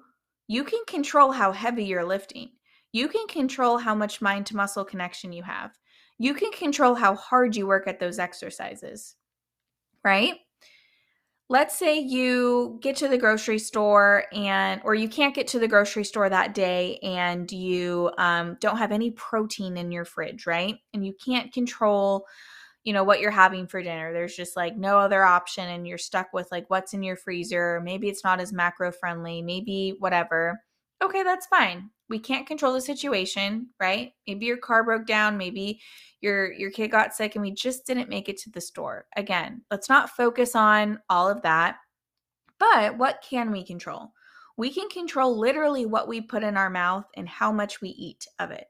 you 0.48 0.64
can 0.64 0.84
control 0.88 1.32
how 1.32 1.52
heavy 1.52 1.86
you're 1.86 2.06
lifting. 2.06 2.50
You 2.92 3.08
can 3.08 3.28
control 3.28 3.78
how 3.78 3.96
much 3.96 4.22
mind 4.22 4.46
to 4.48 4.56
muscle 4.56 4.86
connection 4.86 5.32
you 5.32 5.44
have. 5.44 5.72
You 6.18 6.34
can 6.34 6.52
control 6.52 6.96
how 6.96 7.16
hard 7.16 7.56
you 7.56 7.68
work 7.68 7.88
at 7.88 8.00
those 8.00 8.20
exercises, 8.20 9.16
right? 10.04 10.36
Let's 11.50 11.78
say 11.78 12.00
you 12.00 12.80
get 12.82 12.96
to 12.96 13.08
the 13.08 13.18
grocery 13.18 13.60
store 13.60 14.25
and 14.34 14.82
or 14.84 14.96
you 14.96 15.08
can't 15.08 15.36
get 15.36 15.48
to 15.48 15.60
the 15.60 15.68
grocery 15.68 16.04
store 16.04 16.28
that 16.28 16.56
day 16.56 16.98
and 17.04 17.52
you 17.52 18.12
um, 18.18 18.58
don't 18.60 18.78
have 18.78 18.92
any 18.92 19.12
protein 19.12 19.78
in 19.78 19.92
your 19.92 20.06
fridge 20.06 20.48
right? 20.48 20.75
And 20.94 21.06
you 21.06 21.14
can't 21.24 21.54
control 21.54 22.25
you 22.84 22.94
know 22.94 23.04
what 23.04 23.20
you're 23.20 23.32
having 23.32 23.66
for 23.66 23.82
dinner. 23.82 24.14
There's 24.14 24.36
just 24.36 24.56
like 24.56 24.78
no 24.78 25.00
other 25.00 25.24
option 25.24 25.68
and 25.68 25.88
you're 25.88 25.98
stuck 25.98 26.28
with 26.34 26.48
like 26.52 26.70
what's 26.70 26.94
in 26.94 27.02
your 27.02 27.16
freezer. 27.16 27.82
Maybe 27.84 28.10
it's 28.10 28.24
not 28.24 28.40
as 28.40 28.54
macro 28.54 28.92
friendly 28.92 29.42
maybe 29.42 29.96
whatever 30.00 30.60
okay 31.04 31.24
that's 31.24 31.48
fine 31.48 31.90
we 32.10 32.20
can't 32.20 32.48
control 32.48 32.74
the 32.74 32.82
situation 32.82 33.68
right 33.80 34.14
maybe 34.28 34.46
your 34.46 34.58
car 34.58 34.84
broke 34.84 35.06
down 35.06 35.38
maybe 35.38 35.80
your 36.25 36.52
your 36.54 36.72
kid 36.72 36.90
got 36.90 37.14
sick 37.14 37.36
and 37.36 37.42
we 37.42 37.52
just 37.52 37.86
didn't 37.86 38.10
make 38.10 38.28
it 38.28 38.38
to 38.38 38.50
the 38.50 38.60
store. 38.60 39.06
Again, 39.16 39.62
let's 39.70 39.88
not 39.88 40.10
focus 40.10 40.56
on 40.56 41.00
all 41.10 41.30
of 41.30 41.42
that. 41.44 41.78
But 42.60 42.98
what 42.98 43.24
can 43.28 43.52
we 43.52 43.64
control? 43.64 44.12
We 44.58 44.72
can 44.72 44.90
control 44.90 45.38
literally 45.38 45.86
what 45.86 46.08
we 46.08 46.22
put 46.22 46.44
in 46.44 46.58
our 46.58 46.70
mouth 46.70 47.06
and 47.16 47.30
how 47.30 47.52
much 47.52 47.80
we 47.80 47.90
eat 47.90 48.25
of 48.40 48.52
it. 48.52 48.66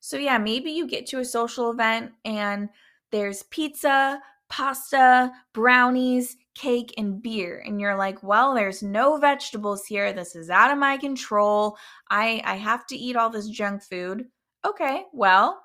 So 0.00 0.16
yeah, 0.16 0.38
maybe 0.38 0.70
you 0.70 0.88
get 0.88 1.06
to 1.08 1.20
a 1.20 1.24
social 1.24 1.70
event 1.70 2.12
and 2.24 2.68
there's 3.12 3.44
pizza, 3.44 4.20
pasta, 4.48 5.30
brownies, 5.52 6.36
cake, 6.58 6.92
and 6.98 7.22
beer. 7.22 7.62
And 7.64 7.80
you're 7.80 7.96
like, 7.96 8.22
well, 8.22 8.54
there's 8.54 8.82
no 8.82 9.16
vegetables 9.16 9.86
here. 9.86 10.12
This 10.12 10.34
is 10.34 10.50
out 10.50 10.72
of 10.72 10.78
my 10.78 10.96
control. 10.96 11.76
I, 12.10 12.42
I 12.44 12.56
have 12.56 12.86
to 12.88 12.96
eat 12.96 13.16
all 13.16 13.30
this 13.30 13.48
junk 13.48 13.82
food. 13.82 14.24
Okay, 14.66 15.04
well, 15.12 15.62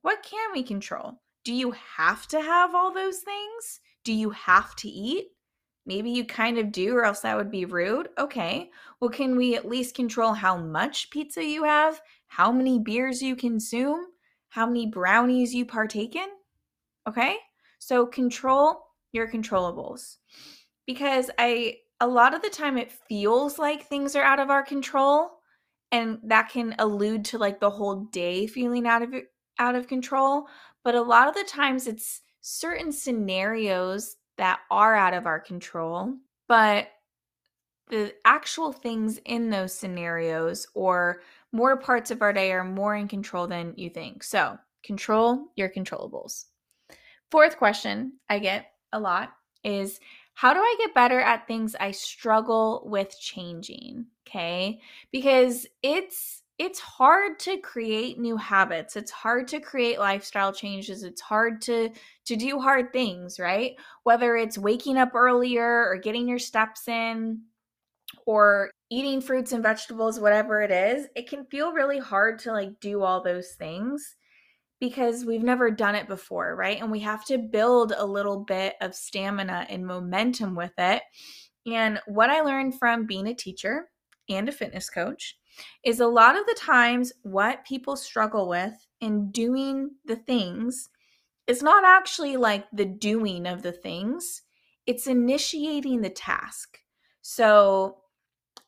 what 0.00 0.22
can 0.22 0.52
we 0.52 0.62
control? 0.62 1.20
Do 1.44 1.52
you 1.52 1.74
have 1.96 2.26
to 2.28 2.40
have 2.40 2.74
all 2.74 2.92
those 2.92 3.18
things? 3.18 3.80
Do 4.04 4.12
you 4.12 4.30
have 4.30 4.74
to 4.76 4.88
eat? 4.88 5.26
Maybe 5.84 6.10
you 6.10 6.24
kind 6.24 6.58
of 6.58 6.72
do, 6.72 6.96
or 6.96 7.04
else 7.04 7.20
that 7.20 7.36
would 7.36 7.50
be 7.50 7.64
rude. 7.64 8.08
Okay. 8.16 8.70
Well, 9.00 9.10
can 9.10 9.36
we 9.36 9.56
at 9.56 9.68
least 9.68 9.96
control 9.96 10.32
how 10.32 10.56
much 10.56 11.10
pizza 11.10 11.44
you 11.44 11.64
have, 11.64 12.00
how 12.28 12.52
many 12.52 12.78
beers 12.78 13.20
you 13.20 13.36
consume, 13.36 14.06
how 14.48 14.64
many 14.66 14.86
brownies 14.86 15.52
you 15.52 15.66
partake 15.66 16.14
in? 16.14 16.28
Okay. 17.08 17.36
So 17.80 18.06
control 18.06 18.80
your 19.12 19.30
controllables. 19.30 20.16
Because 20.86 21.30
I, 21.38 21.76
a 22.00 22.06
lot 22.06 22.34
of 22.34 22.42
the 22.42 22.50
time, 22.50 22.76
it 22.76 22.92
feels 23.08 23.58
like 23.58 23.86
things 23.86 24.16
are 24.16 24.22
out 24.22 24.40
of 24.40 24.50
our 24.50 24.62
control. 24.62 25.30
And 25.92 26.18
that 26.24 26.48
can 26.48 26.74
allude 26.78 27.26
to 27.26 27.38
like 27.38 27.60
the 27.60 27.70
whole 27.70 28.06
day 28.06 28.46
feeling 28.46 28.86
out 28.86 29.02
of 29.02 29.14
out 29.58 29.74
of 29.74 29.86
control, 29.86 30.46
but 30.84 30.94
a 30.94 31.02
lot 31.02 31.28
of 31.28 31.34
the 31.34 31.44
times 31.44 31.86
it's 31.86 32.22
certain 32.40 32.92
scenarios 32.92 34.16
that 34.38 34.60
are 34.70 34.94
out 34.94 35.14
of 35.14 35.26
our 35.26 35.38
control, 35.38 36.14
but 36.48 36.88
the 37.88 38.12
actual 38.24 38.72
things 38.72 39.18
in 39.26 39.50
those 39.50 39.74
scenarios 39.74 40.66
or 40.74 41.20
more 41.52 41.76
parts 41.76 42.10
of 42.10 42.22
our 42.22 42.32
day 42.32 42.50
are 42.52 42.64
more 42.64 42.96
in 42.96 43.06
control 43.06 43.46
than 43.46 43.74
you 43.76 43.90
think. 43.90 44.24
So, 44.24 44.58
control 44.82 45.48
your 45.56 45.68
controllables. 45.68 46.46
Fourth 47.30 47.56
question 47.56 48.14
I 48.28 48.38
get 48.38 48.66
a 48.92 49.00
lot 49.00 49.32
is 49.64 50.00
how 50.34 50.54
do 50.54 50.60
I 50.60 50.76
get 50.78 50.94
better 50.94 51.20
at 51.20 51.46
things 51.46 51.76
I 51.78 51.90
struggle 51.90 52.82
with 52.86 53.18
changing? 53.18 54.06
Okay? 54.26 54.80
Because 55.10 55.66
it's 55.82 56.42
it's 56.58 56.78
hard 56.78 57.38
to 57.40 57.56
create 57.58 58.18
new 58.18 58.36
habits 58.36 58.94
it's 58.94 59.10
hard 59.10 59.48
to 59.48 59.58
create 59.58 59.98
lifestyle 59.98 60.52
changes 60.52 61.02
it's 61.02 61.20
hard 61.20 61.60
to 61.62 61.88
to 62.24 62.36
do 62.36 62.60
hard 62.60 62.92
things 62.92 63.40
right 63.40 63.74
whether 64.04 64.36
it's 64.36 64.58
waking 64.58 64.98
up 64.98 65.14
earlier 65.14 65.88
or 65.88 65.96
getting 65.96 66.28
your 66.28 66.38
steps 66.38 66.86
in 66.88 67.40
or 68.26 68.70
eating 68.90 69.20
fruits 69.20 69.52
and 69.52 69.62
vegetables 69.62 70.20
whatever 70.20 70.62
it 70.62 70.70
is 70.70 71.08
it 71.16 71.28
can 71.28 71.44
feel 71.46 71.72
really 71.72 71.98
hard 71.98 72.38
to 72.38 72.52
like 72.52 72.78
do 72.80 73.02
all 73.02 73.22
those 73.22 73.52
things 73.52 74.16
because 74.82 75.24
we've 75.24 75.44
never 75.44 75.70
done 75.70 75.94
it 75.94 76.08
before 76.08 76.56
right? 76.56 76.80
And 76.80 76.90
we 76.90 76.98
have 76.98 77.24
to 77.26 77.38
build 77.38 77.92
a 77.96 78.04
little 78.04 78.40
bit 78.40 78.74
of 78.80 78.96
stamina 78.96 79.64
and 79.70 79.86
momentum 79.86 80.56
with 80.56 80.72
it. 80.76 81.04
And 81.66 82.00
what 82.06 82.30
i 82.30 82.40
learned 82.40 82.80
from 82.80 83.06
being 83.06 83.28
a 83.28 83.34
teacher 83.34 83.90
and 84.28 84.48
a 84.48 84.52
fitness 84.52 84.90
coach 84.90 85.38
is 85.84 86.00
a 86.00 86.06
lot 86.08 86.36
of 86.36 86.44
the 86.46 86.58
times 86.58 87.12
what 87.22 87.64
people 87.64 87.94
struggle 87.94 88.48
with 88.48 88.74
in 89.00 89.30
doing 89.30 89.92
the 90.04 90.16
things 90.16 90.90
is 91.46 91.62
not 91.62 91.84
actually 91.84 92.36
like 92.36 92.64
the 92.72 92.84
doing 92.84 93.46
of 93.46 93.62
the 93.62 93.70
things, 93.70 94.42
it's 94.86 95.06
initiating 95.06 96.00
the 96.00 96.10
task. 96.10 96.78
So, 97.20 97.98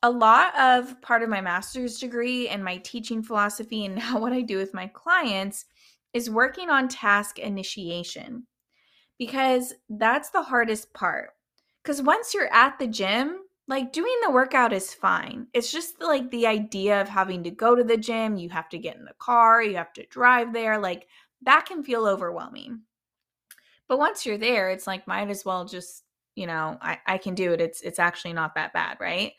a 0.05 0.11
lot 0.11 0.57
of 0.61 1.01
part 1.01 1.23
of 1.23 1.31
my 1.31 1.41
master's 1.41 1.99
degree 1.99 2.47
and 2.49 2.63
my 2.63 2.77
teaching 2.85 3.23
philosophy, 3.23 3.85
and 3.85 3.97
now 3.97 4.19
what 4.21 4.33
I 4.33 4.43
do 4.43 4.59
with 4.59 4.75
my 4.75 4.87
clients, 4.87 5.65
is 6.15 6.31
working 6.31 6.71
on 6.71 6.89
task 6.89 7.39
initiation 7.39 8.47
because 9.19 9.75
that's 9.89 10.31
the 10.31 10.43
hardest 10.43 10.93
part. 10.95 11.31
Because 11.83 12.01
once 12.01 12.33
you're 12.33 12.53
at 12.53 12.79
the 12.79 12.87
gym, 12.87 13.41
like 13.69 13.93
doing 13.93 14.15
the 14.23 14.31
workout 14.31 14.73
is 14.73 14.95
fine. 14.95 15.47
It's 15.53 15.73
just 15.73 16.01
like 16.01 16.31
the 16.31 16.47
idea 16.47 17.01
of 17.01 17.09
having 17.09 17.43
to 17.45 17.51
go 17.51 17.75
to 17.75 17.85
the 17.85 17.97
gym, 17.97 18.37
you 18.37 18.49
have 18.51 18.69
to 18.71 18.79
get 18.79 18.97
in 18.97 19.05
the 19.05 19.15
car, 19.19 19.63
you 19.63 19.77
have 19.77 19.93
to 19.95 20.07
drive 20.07 20.53
there, 20.53 20.79
like 20.79 21.07
that 21.43 21.67
can 21.67 21.83
feel 21.83 22.07
overwhelming. 22.07 22.81
But 23.89 23.99
once 23.99 24.25
you're 24.25 24.39
there, 24.39 24.71
it's 24.71 24.87
like 24.87 25.07
might 25.07 25.29
as 25.29 25.45
well 25.45 25.65
just, 25.65 26.05
you 26.37 26.47
know, 26.47 26.79
I, 26.81 26.99
I 27.07 27.19
can 27.19 27.35
do 27.35 27.53
it. 27.53 27.61
It's 27.61 27.81
it's 27.83 27.99
actually 27.99 28.33
not 28.33 28.55
that 28.55 28.73
bad, 28.73 28.97
right? 29.01 29.33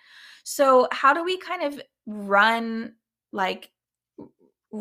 So 0.43 0.87
how 0.91 1.13
do 1.13 1.23
we 1.23 1.37
kind 1.37 1.63
of 1.63 1.81
run 2.05 2.93
like 3.31 3.71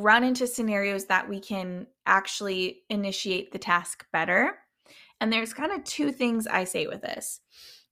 run 0.01 0.25
into 0.25 0.47
scenarios 0.47 1.07
that 1.07 1.29
we 1.29 1.41
can 1.41 1.87
actually 2.07 2.83
initiate 2.91 3.53
the 3.53 3.59
task 3.59 4.07
better? 4.13 4.59
And 5.21 5.33
there's 5.33 5.55
kind 5.55 5.73
of 5.73 5.85
two 5.85 6.13
things 6.13 6.47
I 6.47 6.65
say 6.65 6.87
with 6.87 7.03
this. 7.03 7.41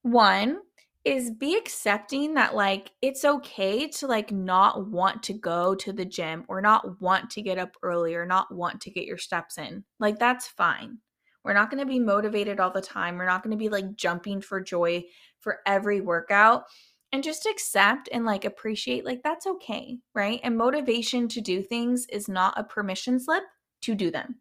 One, 0.03 0.59
is 1.05 1.33
be 1.33 1.57
accepting 1.57 2.35
that 2.35 2.55
like 2.55 2.93
it's 3.03 3.25
okay 3.25 3.89
to 3.89 4.07
like 4.07 4.31
not 4.31 4.89
want 4.89 5.23
to 5.25 5.33
go 5.33 5.75
to 5.75 5.93
the 5.93 6.05
gym 6.05 6.45
or 6.49 6.61
not 6.61 7.01
want 7.01 7.29
to 7.31 7.43
get 7.43 7.59
up 7.59 7.77
early 7.83 8.15
or 8.15 8.25
not 8.25 8.55
want 8.55 8.81
to 8.81 8.91
get 8.91 9.05
your 9.05 9.19
steps 9.19 9.59
in. 9.59 9.83
Like 9.99 10.19
that's 10.19 10.47
fine. 10.47 10.99
We're 11.45 11.55
not 11.55 11.71
going 11.71 11.81
to 11.81 11.91
be 11.91 11.99
motivated 11.99 12.61
all 12.61 12.71
the 12.71 12.81
time. 12.81 13.19
We're 13.19 13.27
not 13.27 13.43
going 13.43 13.51
to 13.51 13.57
be 13.57 13.69
like 13.69 13.97
jumping 13.97 14.41
for 14.41 14.61
joy 14.61 15.05
for 15.41 15.59
every 15.67 16.01
workout 16.01 16.65
and 17.13 17.23
just 17.23 17.47
accept 17.47 18.09
and 18.11 18.25
like 18.25 18.45
appreciate 18.45 19.05
like 19.05 19.23
that's 19.23 19.47
okay, 19.47 19.99
right? 20.15 20.41
And 20.43 20.57
motivation 20.57 21.29
to 21.29 21.41
do 21.41 21.63
things 21.63 22.07
is 22.07 22.29
not 22.29 22.59
a 22.59 22.65
permission 22.65 23.21
slip 23.21 23.45
to 23.83 23.95
do 23.95 24.11
them. 24.11 24.37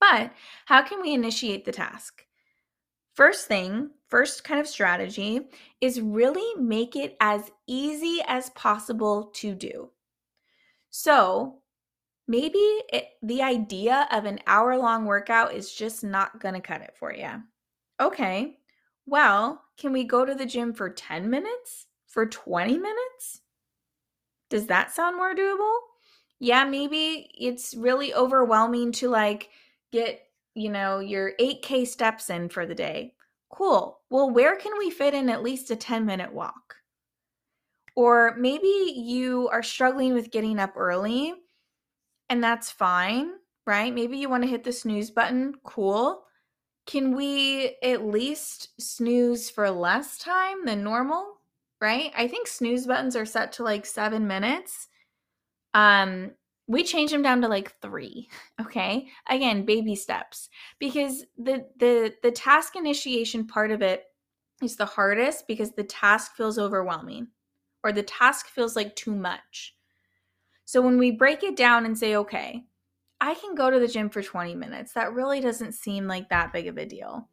But 0.00 0.32
how 0.66 0.82
can 0.82 1.02
we 1.02 1.12
initiate 1.12 1.64
the 1.64 1.72
task? 1.72 2.24
First 3.14 3.48
thing, 3.48 3.90
first 4.06 4.44
kind 4.44 4.60
of 4.60 4.68
strategy 4.68 5.40
is 5.80 6.00
really 6.00 6.54
make 6.62 6.94
it 6.94 7.16
as 7.20 7.50
easy 7.66 8.20
as 8.28 8.50
possible 8.50 9.32
to 9.34 9.54
do. 9.54 9.90
So, 10.90 11.62
maybe 12.28 12.58
it, 12.58 13.08
the 13.22 13.42
idea 13.42 14.06
of 14.12 14.24
an 14.24 14.38
hour 14.46 14.76
long 14.76 15.04
workout 15.04 15.52
is 15.52 15.72
just 15.72 16.04
not 16.04 16.40
going 16.40 16.54
to 16.54 16.60
cut 16.60 16.80
it 16.80 16.94
for 16.96 17.12
you. 17.12 17.42
Okay, 18.00 18.58
well, 19.04 19.64
can 19.78 19.92
we 19.92 20.04
go 20.04 20.24
to 20.24 20.34
the 20.34 20.46
gym 20.46 20.72
for 20.74 20.90
10 20.90 21.30
minutes? 21.30 21.86
For 22.06 22.26
20 22.26 22.78
minutes? 22.78 23.42
Does 24.50 24.66
that 24.66 24.92
sound 24.92 25.16
more 25.16 25.34
doable? 25.34 25.76
Yeah, 26.40 26.64
maybe 26.64 27.30
it's 27.38 27.74
really 27.74 28.14
overwhelming 28.14 28.92
to 28.92 29.08
like 29.08 29.50
get 29.92 30.28
you 30.58 30.70
know, 30.70 30.98
your 30.98 31.32
8K 31.38 31.86
steps 31.86 32.30
in 32.30 32.48
for 32.48 32.66
the 32.66 32.74
day. 32.74 33.14
Cool. 33.48 34.00
Well, 34.10 34.28
where 34.30 34.56
can 34.56 34.76
we 34.76 34.90
fit 34.90 35.14
in 35.14 35.28
at 35.28 35.42
least 35.42 35.70
a 35.70 35.76
10 35.76 36.04
minute 36.04 36.32
walk? 36.32 36.76
Or 37.94 38.34
maybe 38.36 38.92
you 38.96 39.48
are 39.52 39.62
struggling 39.62 40.14
with 40.14 40.30
getting 40.30 40.58
up 40.58 40.72
early, 40.76 41.34
and 42.28 42.42
that's 42.42 42.70
fine, 42.70 43.30
right? 43.66 43.94
Maybe 43.94 44.18
you 44.18 44.28
want 44.28 44.42
to 44.44 44.50
hit 44.50 44.64
the 44.64 44.72
snooze 44.72 45.10
button. 45.10 45.54
Cool. 45.64 46.22
Can 46.88 47.14
we 47.14 47.76
at 47.82 48.06
least 48.06 48.70
snooze 48.80 49.50
for 49.50 49.70
less 49.70 50.16
time 50.16 50.64
than 50.64 50.82
normal? 50.82 51.34
Right? 51.80 52.10
I 52.16 52.26
think 52.26 52.48
snooze 52.48 52.86
buttons 52.86 53.14
are 53.14 53.26
set 53.26 53.52
to 53.52 53.62
like 53.62 53.86
seven 53.86 54.26
minutes. 54.26 54.88
Um, 55.74 56.32
we 56.66 56.82
change 56.82 57.10
them 57.10 57.22
down 57.22 57.42
to 57.42 57.48
like 57.48 57.80
three 57.80 58.28
okay 58.60 59.08
again 59.28 59.64
baby 59.64 59.94
steps 59.96 60.48
because 60.78 61.24
the 61.38 61.66
the 61.78 62.14
the 62.22 62.30
task 62.30 62.76
initiation 62.76 63.46
part 63.46 63.70
of 63.70 63.82
it 63.82 64.04
is 64.62 64.76
the 64.76 64.84
hardest 64.84 65.46
because 65.48 65.72
the 65.72 65.84
task 65.84 66.36
feels 66.36 66.58
overwhelming 66.58 67.26
or 67.82 67.92
the 67.92 68.02
task 68.02 68.48
feels 68.48 68.76
like 68.76 68.94
too 68.96 69.14
much 69.14 69.74
so 70.64 70.82
when 70.82 70.98
we 70.98 71.10
break 71.10 71.42
it 71.42 71.56
down 71.56 71.86
and 71.86 71.96
say 71.96 72.16
okay 72.16 72.64
i 73.20 73.34
can 73.34 73.54
go 73.54 73.70
to 73.70 73.78
the 73.78 73.88
gym 73.88 74.08
for 74.08 74.22
20 74.22 74.54
minutes 74.54 74.92
that 74.92 75.12
really 75.12 75.40
doesn't 75.40 75.72
seem 75.72 76.06
like 76.06 76.28
that 76.28 76.52
big 76.52 76.66
of 76.66 76.78
a 76.78 76.86
deal 76.86 77.28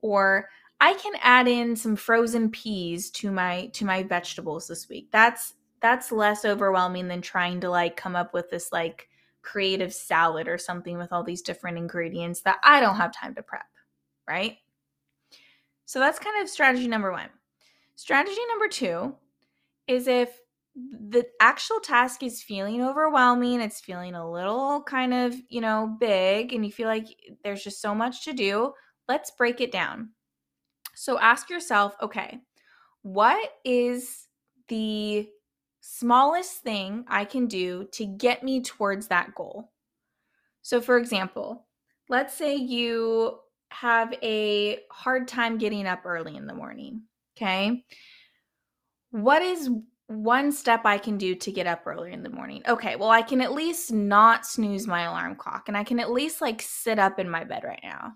or 0.00 0.48
i 0.80 0.94
can 0.94 1.12
add 1.22 1.48
in 1.48 1.74
some 1.74 1.96
frozen 1.96 2.50
peas 2.50 3.10
to 3.10 3.30
my 3.30 3.66
to 3.72 3.84
my 3.84 4.02
vegetables 4.02 4.66
this 4.66 4.88
week 4.88 5.08
that's 5.10 5.54
that's 5.80 6.12
less 6.12 6.44
overwhelming 6.44 7.08
than 7.08 7.22
trying 7.22 7.60
to 7.60 7.70
like 7.70 7.96
come 7.96 8.14
up 8.14 8.34
with 8.34 8.50
this 8.50 8.70
like 8.72 9.08
creative 9.42 9.92
salad 9.92 10.48
or 10.48 10.58
something 10.58 10.98
with 10.98 11.12
all 11.12 11.24
these 11.24 11.42
different 11.42 11.78
ingredients 11.78 12.42
that 12.42 12.58
I 12.62 12.80
don't 12.80 12.96
have 12.96 13.12
time 13.12 13.34
to 13.34 13.42
prep, 13.42 13.66
right? 14.28 14.58
So 15.86 15.98
that's 15.98 16.18
kind 16.18 16.40
of 16.42 16.48
strategy 16.48 16.86
number 16.86 17.10
1. 17.10 17.28
Strategy 17.96 18.40
number 18.48 18.68
2 18.68 19.14
is 19.88 20.06
if 20.06 20.40
the 21.08 21.26
actual 21.40 21.80
task 21.80 22.22
is 22.22 22.42
feeling 22.42 22.82
overwhelming, 22.82 23.60
it's 23.60 23.80
feeling 23.80 24.14
a 24.14 24.30
little 24.30 24.82
kind 24.82 25.12
of, 25.12 25.34
you 25.48 25.60
know, 25.60 25.96
big 25.98 26.52
and 26.52 26.64
you 26.64 26.72
feel 26.72 26.88
like 26.88 27.06
there's 27.44 27.64
just 27.64 27.80
so 27.80 27.94
much 27.94 28.24
to 28.24 28.32
do, 28.32 28.72
let's 29.08 29.30
break 29.32 29.60
it 29.60 29.72
down. 29.72 30.10
So 30.94 31.18
ask 31.18 31.50
yourself, 31.50 31.94
okay, 32.02 32.38
what 33.02 33.50
is 33.64 34.28
the 34.68 35.28
smallest 35.80 36.58
thing 36.58 37.04
I 37.08 37.24
can 37.24 37.46
do 37.46 37.88
to 37.92 38.06
get 38.06 38.42
me 38.42 38.62
towards 38.62 39.08
that 39.08 39.34
goal. 39.34 39.72
So, 40.62 40.80
for 40.80 40.98
example, 40.98 41.66
let's 42.08 42.34
say 42.34 42.56
you 42.56 43.38
have 43.70 44.12
a 44.22 44.80
hard 44.90 45.28
time 45.28 45.58
getting 45.58 45.86
up 45.86 46.04
early 46.04 46.36
in 46.36 46.46
the 46.46 46.54
morning. 46.54 47.02
Okay. 47.36 47.84
What 49.10 49.42
is 49.42 49.70
one 50.10 50.50
step 50.50 50.84
I 50.84 50.98
can 50.98 51.16
do 51.16 51.36
to 51.36 51.52
get 51.52 51.68
up 51.68 51.86
early 51.86 52.12
in 52.12 52.24
the 52.24 52.30
morning? 52.30 52.62
Okay, 52.66 52.96
well, 52.96 53.10
I 53.10 53.22
can 53.22 53.40
at 53.40 53.52
least 53.52 53.92
not 53.92 54.44
snooze 54.44 54.86
my 54.86 55.02
alarm 55.02 55.36
clock 55.36 55.68
and 55.68 55.76
I 55.76 55.84
can 55.84 56.00
at 56.00 56.10
least 56.10 56.40
like 56.40 56.60
sit 56.60 56.98
up 56.98 57.20
in 57.20 57.30
my 57.30 57.44
bed 57.44 57.62
right 57.64 57.80
now. 57.84 58.14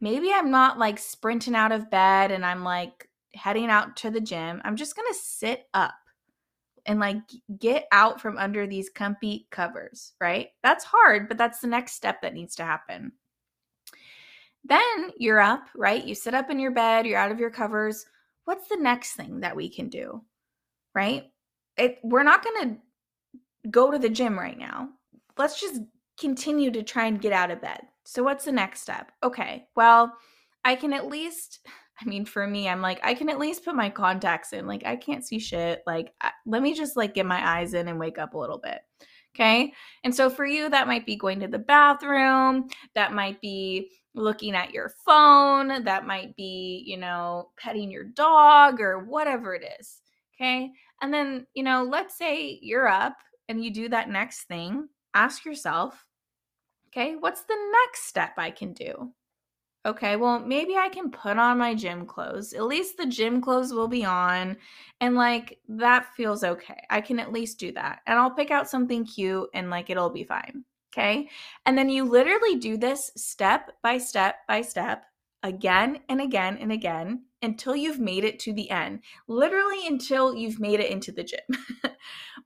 Maybe 0.00 0.32
I'm 0.32 0.50
not 0.50 0.78
like 0.78 0.98
sprinting 0.98 1.54
out 1.54 1.70
of 1.70 1.90
bed 1.90 2.32
and 2.32 2.44
I'm 2.44 2.64
like 2.64 3.08
heading 3.34 3.70
out 3.70 3.96
to 3.98 4.10
the 4.10 4.20
gym. 4.20 4.60
I'm 4.64 4.74
just 4.74 4.96
going 4.96 5.06
to 5.12 5.18
sit 5.18 5.68
up 5.72 5.94
and 6.84 6.98
like 6.98 7.18
get 7.58 7.86
out 7.92 8.20
from 8.20 8.36
under 8.36 8.66
these 8.66 8.90
comfy 8.90 9.46
covers, 9.50 10.14
right? 10.20 10.48
That's 10.64 10.84
hard, 10.84 11.28
but 11.28 11.38
that's 11.38 11.60
the 11.60 11.68
next 11.68 11.92
step 11.92 12.22
that 12.22 12.34
needs 12.34 12.56
to 12.56 12.64
happen. 12.64 13.12
Then 14.64 15.12
you're 15.16 15.40
up, 15.40 15.68
right? 15.76 16.04
You 16.04 16.16
sit 16.16 16.34
up 16.34 16.50
in 16.50 16.58
your 16.58 16.72
bed, 16.72 17.06
you're 17.06 17.18
out 17.18 17.30
of 17.30 17.38
your 17.38 17.50
covers. 17.50 18.04
What's 18.46 18.66
the 18.68 18.78
next 18.78 19.12
thing 19.12 19.40
that 19.40 19.54
we 19.54 19.68
can 19.68 19.88
do? 19.88 20.24
Right? 20.94 21.30
It 21.76 21.98
we're 22.02 22.22
not 22.22 22.44
going 22.44 22.68
to 22.68 23.70
go 23.70 23.90
to 23.90 23.98
the 23.98 24.08
gym 24.08 24.38
right 24.38 24.58
now. 24.58 24.88
Let's 25.38 25.60
just 25.60 25.80
continue 26.18 26.70
to 26.70 26.82
try 26.82 27.06
and 27.06 27.20
get 27.20 27.32
out 27.32 27.50
of 27.50 27.62
bed. 27.62 27.80
So 28.04 28.22
what's 28.22 28.44
the 28.44 28.52
next 28.52 28.82
step? 28.82 29.12
Okay. 29.22 29.66
Well, 29.76 30.12
I 30.64 30.74
can 30.74 30.92
at 30.92 31.06
least 31.06 31.60
I 32.00 32.04
mean, 32.06 32.24
for 32.24 32.46
me, 32.46 32.68
I'm 32.68 32.80
like, 32.80 32.98
I 33.02 33.12
can 33.12 33.28
at 33.28 33.38
least 33.38 33.64
put 33.64 33.74
my 33.74 33.90
contacts 33.90 34.52
in. 34.52 34.66
Like, 34.66 34.86
I 34.86 34.96
can't 34.96 35.26
see 35.26 35.38
shit. 35.38 35.82
Like, 35.86 36.14
I, 36.20 36.30
let 36.46 36.62
me 36.62 36.74
just 36.74 36.96
like 36.96 37.14
get 37.14 37.26
my 37.26 37.58
eyes 37.58 37.74
in 37.74 37.88
and 37.88 37.98
wake 37.98 38.18
up 38.18 38.32
a 38.32 38.38
little 38.38 38.58
bit. 38.58 38.80
Okay. 39.34 39.72
And 40.02 40.14
so 40.14 40.30
for 40.30 40.46
you, 40.46 40.68
that 40.70 40.86
might 40.86 41.06
be 41.06 41.16
going 41.16 41.40
to 41.40 41.48
the 41.48 41.58
bathroom. 41.58 42.68
That 42.94 43.12
might 43.12 43.40
be 43.40 43.90
looking 44.14 44.54
at 44.54 44.72
your 44.72 44.92
phone. 45.04 45.84
That 45.84 46.06
might 46.06 46.34
be, 46.36 46.82
you 46.86 46.96
know, 46.96 47.50
petting 47.56 47.90
your 47.90 48.04
dog 48.04 48.80
or 48.80 49.04
whatever 49.04 49.54
it 49.54 49.64
is. 49.78 50.00
Okay. 50.40 50.70
And 51.02 51.12
then, 51.12 51.46
you 51.54 51.62
know, 51.62 51.82
let's 51.82 52.16
say 52.16 52.58
you're 52.62 52.88
up 52.88 53.16
and 53.48 53.62
you 53.62 53.72
do 53.72 53.88
that 53.88 54.08
next 54.08 54.44
thing. 54.44 54.88
Ask 55.14 55.44
yourself, 55.44 56.06
okay, 56.88 57.16
what's 57.16 57.42
the 57.42 57.58
next 57.72 58.06
step 58.06 58.32
I 58.38 58.50
can 58.50 58.72
do? 58.72 59.12
okay, 59.86 60.16
well, 60.16 60.38
maybe 60.38 60.76
I 60.76 60.88
can 60.88 61.10
put 61.10 61.38
on 61.38 61.58
my 61.58 61.74
gym 61.74 62.04
clothes. 62.04 62.52
At 62.52 62.64
least 62.64 62.96
the 62.96 63.06
gym 63.06 63.40
clothes 63.40 63.72
will 63.72 63.88
be 63.88 64.04
on. 64.04 64.56
And 65.00 65.14
like 65.14 65.58
that 65.68 66.14
feels 66.14 66.44
okay. 66.44 66.82
I 66.90 67.00
can 67.00 67.18
at 67.18 67.32
least 67.32 67.58
do 67.58 67.72
that. 67.72 68.00
And 68.06 68.18
I'll 68.18 68.30
pick 68.30 68.50
out 68.50 68.68
something 68.68 69.04
cute 69.04 69.48
and 69.54 69.70
like 69.70 69.90
it'll 69.90 70.10
be 70.10 70.24
fine. 70.24 70.64
Okay. 70.92 71.28
And 71.66 71.78
then 71.78 71.88
you 71.88 72.04
literally 72.04 72.56
do 72.56 72.76
this 72.76 73.10
step 73.16 73.70
by 73.82 73.98
step 73.98 74.36
by 74.48 74.60
step 74.60 75.04
again 75.42 76.00
and 76.08 76.20
again 76.20 76.58
and 76.58 76.72
again 76.72 77.22
until 77.42 77.74
you've 77.74 77.98
made 77.98 78.24
it 78.24 78.38
to 78.40 78.52
the 78.52 78.70
end. 78.70 79.00
Literally 79.28 79.86
until 79.86 80.34
you've 80.34 80.60
made 80.60 80.80
it 80.80 80.90
into 80.90 81.12
the 81.12 81.24
gym 81.24 81.40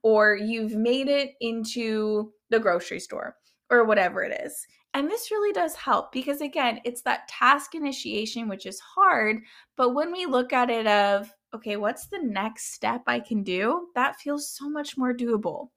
or 0.03 0.35
you've 0.35 0.75
made 0.75 1.07
it 1.07 1.33
into 1.41 2.31
the 2.49 2.59
grocery 2.59 2.99
store 2.99 3.35
or 3.69 3.83
whatever 3.83 4.23
it 4.23 4.39
is. 4.43 4.65
And 4.93 5.09
this 5.09 5.29
really 5.29 5.51
does 5.51 5.75
help 5.75 6.11
because 6.11 6.39
again, 6.39 6.79
it's 6.85 7.01
that 7.01 7.27
task 7.27 7.75
initiation 7.75 8.47
which 8.47 8.65
is 8.65 8.79
hard, 8.79 9.41
but 9.75 9.93
when 9.93 10.11
we 10.11 10.25
look 10.25 10.53
at 10.53 10.69
it 10.69 10.87
of 10.87 11.31
okay, 11.53 11.77
what's 11.77 12.07
the 12.07 12.19
next 12.21 12.73
step 12.73 13.03
I 13.07 13.21
can 13.21 13.41
do? 13.41 13.87
That 13.95 14.17
feels 14.17 14.49
so 14.49 14.69
much 14.69 14.97
more 14.97 15.13
doable. 15.13 15.69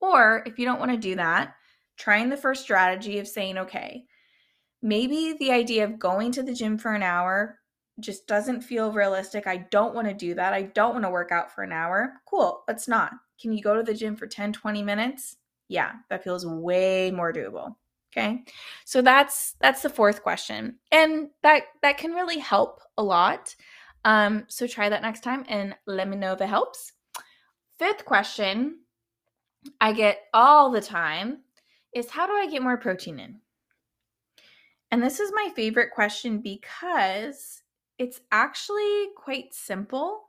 Or 0.00 0.42
if 0.46 0.58
you 0.58 0.66
don't 0.66 0.78
want 0.78 0.92
to 0.92 0.98
do 0.98 1.16
that, 1.16 1.54
trying 1.96 2.28
the 2.28 2.36
first 2.36 2.62
strategy 2.62 3.18
of 3.18 3.26
saying, 3.26 3.56
okay, 3.56 4.04
maybe 4.82 5.34
the 5.38 5.52
idea 5.52 5.84
of 5.84 5.98
going 5.98 6.32
to 6.32 6.42
the 6.42 6.52
gym 6.52 6.76
for 6.76 6.92
an 6.92 7.02
hour 7.02 7.58
just 8.00 8.26
doesn't 8.26 8.62
feel 8.62 8.92
realistic. 8.92 9.46
I 9.46 9.58
don't 9.70 9.94
want 9.94 10.08
to 10.08 10.14
do 10.14 10.34
that. 10.34 10.52
I 10.52 10.62
don't 10.62 10.92
want 10.92 11.04
to 11.04 11.10
work 11.10 11.30
out 11.32 11.54
for 11.54 11.62
an 11.62 11.72
hour. 11.72 12.14
Cool, 12.26 12.64
let's 12.66 12.88
not. 12.88 13.12
Can 13.40 13.52
you 13.52 13.62
go 13.62 13.74
to 13.74 13.82
the 13.82 13.94
gym 13.94 14.16
for 14.16 14.26
10, 14.26 14.52
20 14.52 14.82
minutes? 14.82 15.36
Yeah, 15.68 15.92
that 16.10 16.24
feels 16.24 16.46
way 16.46 17.10
more 17.10 17.32
doable. 17.32 17.76
Okay. 18.16 18.44
So 18.84 19.02
that's 19.02 19.56
that's 19.60 19.82
the 19.82 19.90
fourth 19.90 20.22
question. 20.22 20.76
And 20.92 21.30
that 21.42 21.64
that 21.82 21.98
can 21.98 22.12
really 22.12 22.38
help 22.38 22.80
a 22.96 23.02
lot. 23.02 23.54
Um, 24.04 24.44
so 24.48 24.66
try 24.66 24.88
that 24.88 25.02
next 25.02 25.22
time 25.22 25.44
and 25.48 25.74
let 25.86 26.08
me 26.08 26.16
know 26.16 26.32
if 26.32 26.40
it 26.40 26.48
helps. 26.48 26.92
Fifth 27.78 28.04
question 28.04 28.80
I 29.80 29.92
get 29.92 30.20
all 30.32 30.70
the 30.70 30.80
time 30.80 31.38
is 31.92 32.10
how 32.10 32.26
do 32.26 32.34
I 32.34 32.48
get 32.48 32.62
more 32.62 32.76
protein 32.76 33.18
in? 33.18 33.40
And 34.90 35.02
this 35.02 35.18
is 35.18 35.32
my 35.34 35.50
favorite 35.56 35.90
question 35.90 36.38
because 36.38 37.63
it's 38.04 38.20
actually 38.30 39.08
quite 39.16 39.54
simple 39.54 40.24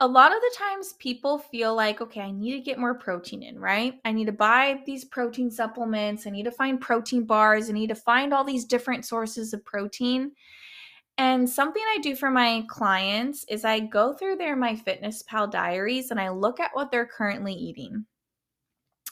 a 0.00 0.06
lot 0.06 0.32
of 0.34 0.40
the 0.40 0.56
times 0.56 0.92
people 0.94 1.38
feel 1.38 1.74
like, 1.74 2.00
okay, 2.00 2.20
I 2.20 2.30
need 2.30 2.52
to 2.52 2.60
get 2.60 2.78
more 2.78 2.94
protein 2.94 3.42
in, 3.42 3.58
right? 3.58 3.98
I 4.04 4.12
need 4.12 4.26
to 4.26 4.32
buy 4.32 4.80
these 4.86 5.04
protein 5.04 5.50
supplements. 5.50 6.24
I 6.26 6.30
need 6.30 6.44
to 6.44 6.52
find 6.52 6.80
protein 6.80 7.24
bars. 7.24 7.68
I 7.68 7.72
need 7.72 7.88
to 7.88 7.96
find 7.96 8.32
all 8.32 8.44
these 8.44 8.64
different 8.64 9.04
sources 9.04 9.52
of 9.52 9.64
protein. 9.64 10.32
And 11.16 11.50
something 11.50 11.82
I 11.82 11.98
do 12.00 12.14
for 12.14 12.30
my 12.30 12.64
clients 12.68 13.44
is 13.48 13.64
I 13.64 13.80
go 13.80 14.12
through 14.12 14.36
their 14.36 14.56
MyFitnessPal 14.56 15.50
diaries 15.50 16.12
and 16.12 16.20
I 16.20 16.28
look 16.28 16.60
at 16.60 16.70
what 16.74 16.92
they're 16.92 17.04
currently 17.04 17.54
eating. 17.54 18.06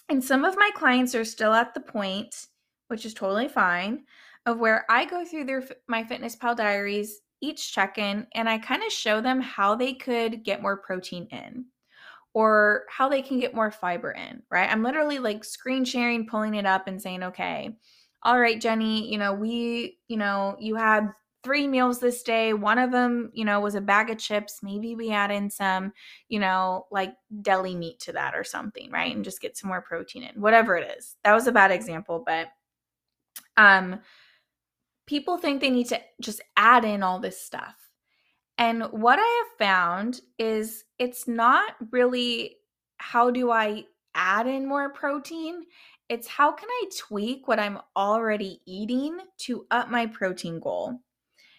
And 0.08 0.22
some 0.22 0.44
of 0.44 0.56
my 0.56 0.70
clients 0.76 1.16
are 1.16 1.24
still 1.24 1.52
at 1.52 1.74
the 1.74 1.80
point, 1.80 2.46
which 2.86 3.04
is 3.04 3.12
totally 3.12 3.48
fine, 3.48 4.04
of 4.46 4.60
where 4.60 4.86
I 4.88 5.04
go 5.04 5.24
through 5.24 5.46
their 5.46 5.64
MyFitnessPal 5.90 6.56
diaries 6.56 7.22
each 7.40 7.72
check 7.72 7.98
in 7.98 8.26
and 8.34 8.48
I 8.48 8.58
kind 8.58 8.82
of 8.82 8.92
show 8.92 9.20
them 9.20 9.40
how 9.40 9.74
they 9.74 9.94
could 9.94 10.44
get 10.44 10.62
more 10.62 10.76
protein 10.76 11.26
in 11.30 11.66
or 12.34 12.84
how 12.90 13.08
they 13.08 13.22
can 13.22 13.40
get 13.40 13.54
more 13.54 13.70
fiber 13.70 14.10
in, 14.12 14.42
right? 14.50 14.70
I'm 14.70 14.82
literally 14.82 15.18
like 15.18 15.44
screen 15.44 15.84
sharing, 15.84 16.26
pulling 16.26 16.54
it 16.54 16.66
up 16.66 16.86
and 16.86 17.00
saying, 17.00 17.22
okay, 17.22 17.76
all 18.22 18.38
right, 18.38 18.60
Jenny, 18.60 19.10
you 19.10 19.18
know, 19.18 19.32
we, 19.32 19.98
you 20.08 20.16
know, 20.16 20.56
you 20.58 20.74
had 20.74 21.08
three 21.42 21.68
meals 21.68 22.00
this 22.00 22.22
day. 22.24 22.52
One 22.52 22.76
of 22.78 22.90
them, 22.90 23.30
you 23.32 23.44
know, 23.44 23.60
was 23.60 23.76
a 23.76 23.80
bag 23.80 24.10
of 24.10 24.18
chips. 24.18 24.58
Maybe 24.62 24.96
we 24.96 25.12
add 25.12 25.30
in 25.30 25.48
some, 25.48 25.92
you 26.28 26.40
know, 26.40 26.86
like 26.90 27.14
deli 27.40 27.76
meat 27.76 28.00
to 28.00 28.12
that 28.12 28.34
or 28.34 28.42
something, 28.42 28.90
right? 28.90 29.14
And 29.14 29.24
just 29.24 29.40
get 29.40 29.56
some 29.56 29.68
more 29.68 29.80
protein 29.80 30.24
in, 30.24 30.40
whatever 30.40 30.76
it 30.76 30.96
is. 30.98 31.14
That 31.22 31.34
was 31.34 31.46
a 31.46 31.52
bad 31.52 31.70
example, 31.70 32.22
but 32.26 32.48
um 33.56 34.00
people 35.06 35.38
think 35.38 35.60
they 35.60 35.70
need 35.70 35.88
to 35.88 36.00
just 36.20 36.40
add 36.56 36.84
in 36.84 37.02
all 37.02 37.20
this 37.20 37.40
stuff. 37.40 37.74
And 38.58 38.84
what 38.84 39.18
I 39.20 39.44
have 39.44 39.58
found 39.58 40.20
is 40.38 40.84
it's 40.98 41.28
not 41.28 41.74
really 41.90 42.56
how 42.98 43.30
do 43.30 43.50
I 43.50 43.84
add 44.14 44.46
in 44.46 44.66
more 44.66 44.90
protein? 44.90 45.64
It's 46.08 46.26
how 46.26 46.52
can 46.52 46.68
I 46.70 46.84
tweak 46.96 47.48
what 47.48 47.58
I'm 47.58 47.78
already 47.94 48.60
eating 48.66 49.18
to 49.40 49.66
up 49.70 49.90
my 49.90 50.06
protein 50.06 50.60
goal? 50.60 51.00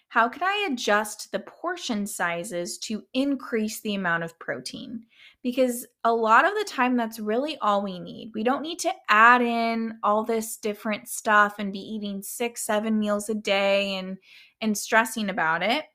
How 0.09 0.29
can 0.29 0.43
I 0.43 0.69
adjust 0.71 1.31
the 1.31 1.39
portion 1.39 2.07
sizes 2.07 2.77
to 2.79 3.03
increase 3.13 3.81
the 3.81 3.95
amount 3.95 4.23
of 4.23 4.39
protein? 4.39 5.03
Because 5.43 5.85
a 6.05 6.13
lot 6.13 6.45
of 6.45 6.53
the 6.53 6.65
time, 6.67 6.95
that's 6.95 7.19
really 7.19 7.57
all 7.57 7.83
we 7.83 7.99
need. 7.99 8.31
We 8.33 8.43
don't 8.43 8.61
need 8.61 8.79
to 8.79 8.93
add 9.09 9.41
in 9.41 9.97
all 10.03 10.23
this 10.23 10.57
different 10.57 11.09
stuff 11.09 11.55
and 11.59 11.73
be 11.73 11.79
eating 11.79 12.21
six, 12.21 12.65
seven 12.65 12.97
meals 12.97 13.29
a 13.29 13.35
day 13.35 13.95
and, 13.95 14.17
and 14.61 14.77
stressing 14.77 15.29
about 15.29 15.61
it. 15.61 15.85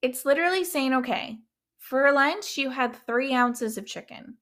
It's 0.00 0.24
literally 0.24 0.64
saying, 0.64 0.94
okay, 0.94 1.38
for 1.78 2.12
lunch, 2.12 2.56
you 2.56 2.70
had 2.70 2.94
three 2.94 3.34
ounces 3.34 3.76
of 3.76 3.86
chicken. 3.86 4.36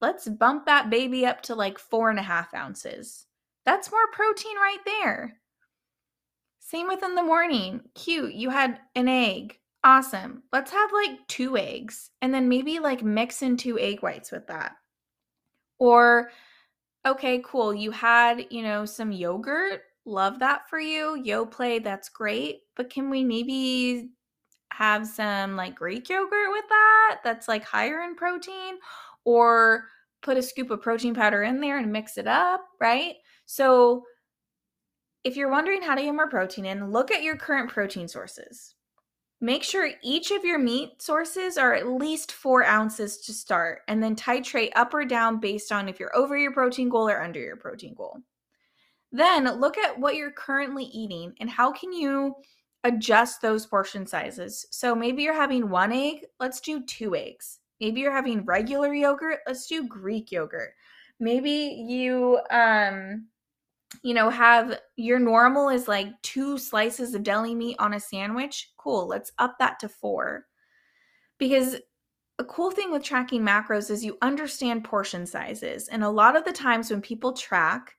Let's 0.00 0.28
bump 0.28 0.66
that 0.66 0.88
baby 0.88 1.26
up 1.26 1.42
to 1.42 1.54
like 1.56 1.78
four 1.78 2.10
and 2.10 2.18
a 2.18 2.22
half 2.22 2.54
ounces. 2.54 3.26
That's 3.64 3.90
more 3.90 4.06
protein 4.12 4.56
right 4.56 4.78
there. 4.84 5.40
Same 6.66 6.88
with 6.88 7.04
in 7.04 7.14
the 7.14 7.22
morning. 7.22 7.80
Cute. 7.94 8.34
You 8.34 8.50
had 8.50 8.80
an 8.96 9.06
egg. 9.06 9.56
Awesome. 9.84 10.42
Let's 10.52 10.72
have 10.72 10.90
like 10.92 11.24
two 11.28 11.56
eggs 11.56 12.10
and 12.20 12.34
then 12.34 12.48
maybe 12.48 12.80
like 12.80 13.04
mix 13.04 13.40
in 13.40 13.56
two 13.56 13.78
egg 13.78 14.02
whites 14.02 14.32
with 14.32 14.48
that. 14.48 14.72
Or, 15.78 16.32
okay, 17.06 17.40
cool. 17.46 17.72
You 17.72 17.92
had, 17.92 18.46
you 18.50 18.64
know, 18.64 18.84
some 18.84 19.12
yogurt. 19.12 19.82
Love 20.06 20.40
that 20.40 20.68
for 20.68 20.80
you. 20.80 21.22
Yoplait. 21.24 21.84
that's 21.84 22.08
great. 22.08 22.62
But 22.74 22.90
can 22.90 23.10
we 23.10 23.22
maybe 23.22 24.10
have 24.72 25.06
some 25.06 25.54
like 25.54 25.76
Greek 25.76 26.08
yogurt 26.08 26.50
with 26.50 26.64
that? 26.68 27.18
That's 27.22 27.46
like 27.46 27.62
higher 27.62 28.02
in 28.02 28.16
protein. 28.16 28.78
Or 29.24 29.84
put 30.20 30.36
a 30.36 30.42
scoop 30.42 30.72
of 30.72 30.82
protein 30.82 31.14
powder 31.14 31.44
in 31.44 31.60
there 31.60 31.78
and 31.78 31.92
mix 31.92 32.18
it 32.18 32.26
up, 32.26 32.66
right? 32.80 33.14
So, 33.44 34.02
if 35.26 35.36
you're 35.36 35.50
wondering 35.50 35.82
how 35.82 35.96
to 35.96 36.02
get 36.02 36.14
more 36.14 36.30
protein 36.30 36.66
in, 36.66 36.92
look 36.92 37.10
at 37.10 37.24
your 37.24 37.36
current 37.36 37.68
protein 37.68 38.06
sources. 38.06 38.76
Make 39.40 39.64
sure 39.64 39.90
each 40.00 40.30
of 40.30 40.44
your 40.44 40.56
meat 40.60 41.02
sources 41.02 41.58
are 41.58 41.74
at 41.74 41.88
least 41.88 42.30
four 42.30 42.64
ounces 42.64 43.18
to 43.22 43.32
start, 43.32 43.80
and 43.88 44.00
then 44.00 44.14
titrate 44.14 44.70
up 44.76 44.94
or 44.94 45.04
down 45.04 45.40
based 45.40 45.72
on 45.72 45.88
if 45.88 45.98
you're 45.98 46.16
over 46.16 46.38
your 46.38 46.52
protein 46.52 46.88
goal 46.88 47.08
or 47.08 47.20
under 47.20 47.40
your 47.40 47.56
protein 47.56 47.94
goal. 47.94 48.18
Then 49.10 49.50
look 49.58 49.76
at 49.76 49.98
what 49.98 50.14
you're 50.14 50.30
currently 50.30 50.84
eating 50.84 51.34
and 51.40 51.50
how 51.50 51.72
can 51.72 51.92
you 51.92 52.36
adjust 52.84 53.42
those 53.42 53.66
portion 53.66 54.06
sizes. 54.06 54.64
So 54.70 54.94
maybe 54.94 55.24
you're 55.24 55.34
having 55.34 55.68
one 55.68 55.90
egg, 55.90 56.24
let's 56.38 56.60
do 56.60 56.84
two 56.84 57.16
eggs. 57.16 57.58
Maybe 57.80 58.00
you're 58.00 58.12
having 58.12 58.44
regular 58.44 58.94
yogurt, 58.94 59.40
let's 59.44 59.66
do 59.66 59.88
Greek 59.88 60.30
yogurt. 60.30 60.74
Maybe 61.18 61.84
you 61.88 62.38
um 62.52 63.26
you 64.02 64.14
know, 64.14 64.30
have 64.30 64.78
your 64.96 65.18
normal 65.18 65.68
is 65.68 65.88
like 65.88 66.08
two 66.22 66.58
slices 66.58 67.14
of 67.14 67.22
deli 67.22 67.54
meat 67.54 67.76
on 67.78 67.94
a 67.94 68.00
sandwich. 68.00 68.70
Cool, 68.76 69.06
let's 69.06 69.32
up 69.38 69.56
that 69.58 69.78
to 69.80 69.88
four. 69.88 70.46
Because 71.38 71.76
a 72.38 72.44
cool 72.44 72.70
thing 72.70 72.90
with 72.92 73.02
tracking 73.02 73.42
macros 73.42 73.90
is 73.90 74.04
you 74.04 74.18
understand 74.22 74.84
portion 74.84 75.26
sizes. 75.26 75.88
And 75.88 76.04
a 76.04 76.10
lot 76.10 76.36
of 76.36 76.44
the 76.44 76.52
times 76.52 76.90
when 76.90 77.00
people 77.00 77.32
track, 77.32 77.94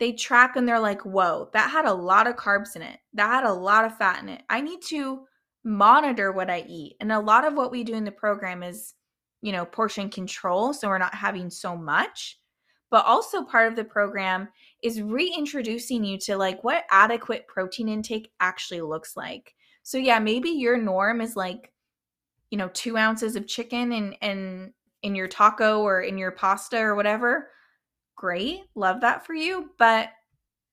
they 0.00 0.12
track 0.12 0.56
and 0.56 0.66
they're 0.68 0.80
like, 0.80 1.02
whoa, 1.02 1.50
that 1.52 1.70
had 1.70 1.84
a 1.84 1.94
lot 1.94 2.26
of 2.26 2.36
carbs 2.36 2.74
in 2.74 2.82
it. 2.82 2.98
That 3.12 3.28
had 3.28 3.44
a 3.44 3.52
lot 3.52 3.84
of 3.84 3.96
fat 3.96 4.22
in 4.22 4.28
it. 4.28 4.42
I 4.50 4.60
need 4.60 4.82
to 4.88 5.24
monitor 5.64 6.32
what 6.32 6.50
I 6.50 6.64
eat. 6.68 6.96
And 7.00 7.12
a 7.12 7.20
lot 7.20 7.46
of 7.46 7.54
what 7.54 7.70
we 7.70 7.84
do 7.84 7.94
in 7.94 8.04
the 8.04 8.10
program 8.10 8.62
is, 8.62 8.94
you 9.40 9.52
know, 9.52 9.64
portion 9.64 10.10
control. 10.10 10.72
So 10.72 10.88
we're 10.88 10.98
not 10.98 11.14
having 11.14 11.48
so 11.48 11.76
much. 11.76 12.38
But 12.94 13.06
also 13.06 13.42
part 13.42 13.66
of 13.66 13.74
the 13.74 13.82
program 13.82 14.50
is 14.80 15.02
reintroducing 15.02 16.04
you 16.04 16.16
to 16.18 16.36
like 16.36 16.62
what 16.62 16.84
adequate 16.92 17.48
protein 17.48 17.88
intake 17.88 18.30
actually 18.38 18.82
looks 18.82 19.16
like. 19.16 19.56
So 19.82 19.98
yeah, 19.98 20.20
maybe 20.20 20.50
your 20.50 20.78
norm 20.78 21.20
is 21.20 21.34
like, 21.34 21.72
you 22.52 22.56
know, 22.56 22.70
two 22.72 22.96
ounces 22.96 23.34
of 23.34 23.48
chicken 23.48 23.90
and 23.90 24.14
and 24.22 24.72
in 25.02 25.16
your 25.16 25.26
taco 25.26 25.80
or 25.80 26.02
in 26.02 26.16
your 26.16 26.30
pasta 26.30 26.78
or 26.78 26.94
whatever. 26.94 27.48
Great, 28.14 28.60
love 28.76 29.00
that 29.00 29.26
for 29.26 29.34
you. 29.34 29.70
But 29.76 30.10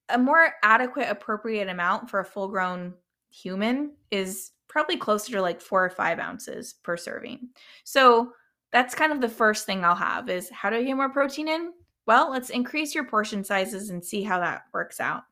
a 0.08 0.20
more 0.20 0.54
adequate, 0.62 1.10
appropriate 1.10 1.70
amount 1.70 2.08
for 2.08 2.20
a 2.20 2.26
full 2.26 2.50
grown 2.50 2.94
human 3.32 3.94
is 4.12 4.52
probably 4.68 4.96
closer 4.96 5.32
to 5.32 5.42
like 5.42 5.60
four 5.60 5.84
or 5.84 5.90
five 5.90 6.20
ounces 6.20 6.76
per 6.84 6.98
serving. 6.98 7.50
So 7.84 8.34
that's 8.72 8.94
kind 8.94 9.12
of 9.12 9.22
the 9.22 9.28
first 9.28 9.66
thing 9.66 9.84
I'll 9.84 9.96
have 9.96 10.30
is 10.30 10.52
how 10.52 10.70
do 10.70 10.76
I 10.76 10.84
get 10.84 10.96
more 10.96 11.10
protein 11.10 11.48
in? 11.48 11.72
Well, 12.12 12.30
let's 12.30 12.50
increase 12.50 12.94
your 12.94 13.06
portion 13.06 13.42
sizes 13.42 13.90
and 13.90 14.04
see 14.04 14.22
how 14.22 14.42
that 14.42 14.64
works 14.74 15.00
out. 15.00 15.24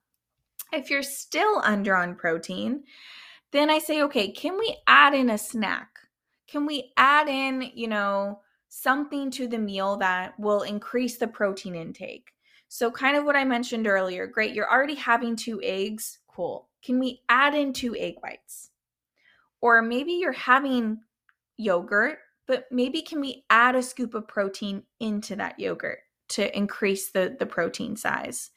If 0.72 0.90
you're 0.90 1.04
still 1.04 1.62
under 1.66 1.94
on 1.94 2.16
protein, 2.16 2.86
then 3.52 3.70
I 3.70 3.80
say, 3.80 4.02
okay, 4.04 4.32
can 4.32 4.58
we 4.58 4.78
add 4.88 5.14
in 5.14 5.30
a 5.30 5.38
snack? 5.38 5.90
Can 6.48 6.66
we 6.66 6.94
add 6.96 7.28
in, 7.28 7.70
you 7.76 7.90
know, 7.90 8.40
something 8.70 9.30
to 9.32 9.46
the 9.46 9.58
meal 9.58 9.98
that 9.98 10.40
will 10.40 10.62
increase 10.62 11.18
the 11.18 11.28
protein 11.28 11.76
intake? 11.76 12.32
So, 12.70 12.90
kind 12.90 13.18
of 13.18 13.26
what 13.26 13.36
I 13.36 13.44
mentioned 13.44 13.86
earlier 13.86 14.26
great, 14.26 14.54
you're 14.54 14.72
already 14.72 14.96
having 14.96 15.36
two 15.36 15.60
eggs. 15.62 16.20
Cool. 16.30 16.70
Can 16.82 16.98
we 16.98 17.24
add 17.28 17.56
in 17.56 17.74
two 17.74 17.94
egg 17.98 18.16
whites? 18.22 18.70
Or 19.60 19.82
maybe 19.82 20.14
you're 20.14 20.32
having 20.32 21.02
yogurt, 21.58 22.20
but 22.48 22.68
maybe 22.72 23.02
can 23.02 23.20
we 23.20 23.44
add 23.50 23.76
a 23.76 23.84
scoop 23.84 24.14
of 24.14 24.30
protein 24.30 24.84
into 25.02 25.36
that 25.36 25.60
yogurt? 25.60 26.00
To 26.30 26.58
increase 26.58 27.12
the 27.12 27.36
the 27.40 27.46
protein 27.46 27.96
size. 27.96 28.52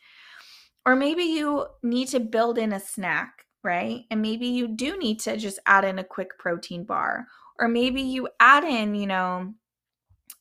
Or 0.84 0.96
maybe 0.96 1.22
you 1.22 1.66
need 1.82 2.08
to 2.08 2.20
build 2.20 2.58
in 2.58 2.72
a 2.72 2.80
snack, 2.80 3.46
right? 3.62 4.04
And 4.10 4.20
maybe 4.20 4.46
you 4.46 4.68
do 4.68 4.98
need 4.98 5.20
to 5.20 5.36
just 5.36 5.60
add 5.66 5.84
in 5.84 5.98
a 5.98 6.04
quick 6.04 6.38
protein 6.38 6.84
bar. 6.84 7.26
Or 7.58 7.68
maybe 7.68 8.02
you 8.02 8.28
add 8.40 8.64
in, 8.64 8.94
you 8.94 9.06
know, 9.06 9.54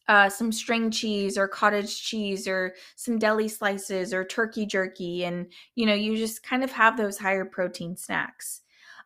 uh, 0.08 0.30
some 0.30 0.52
string 0.52 0.90
cheese 0.90 1.38
or 1.38 1.48
cottage 1.48 2.02
cheese 2.04 2.48
or 2.48 2.74
some 2.96 3.20
deli 3.20 3.48
slices 3.48 4.14
or 4.14 4.26
turkey 4.26 4.66
jerky. 4.66 5.26
And, 5.26 5.52
you 5.76 5.86
know, 5.86 5.94
you 5.94 6.18
just 6.18 6.44
kind 6.44 6.64
of 6.64 6.72
have 6.72 6.98
those 6.98 7.18
higher 7.18 7.46
protein 7.46 7.96
snacks. 7.96 8.62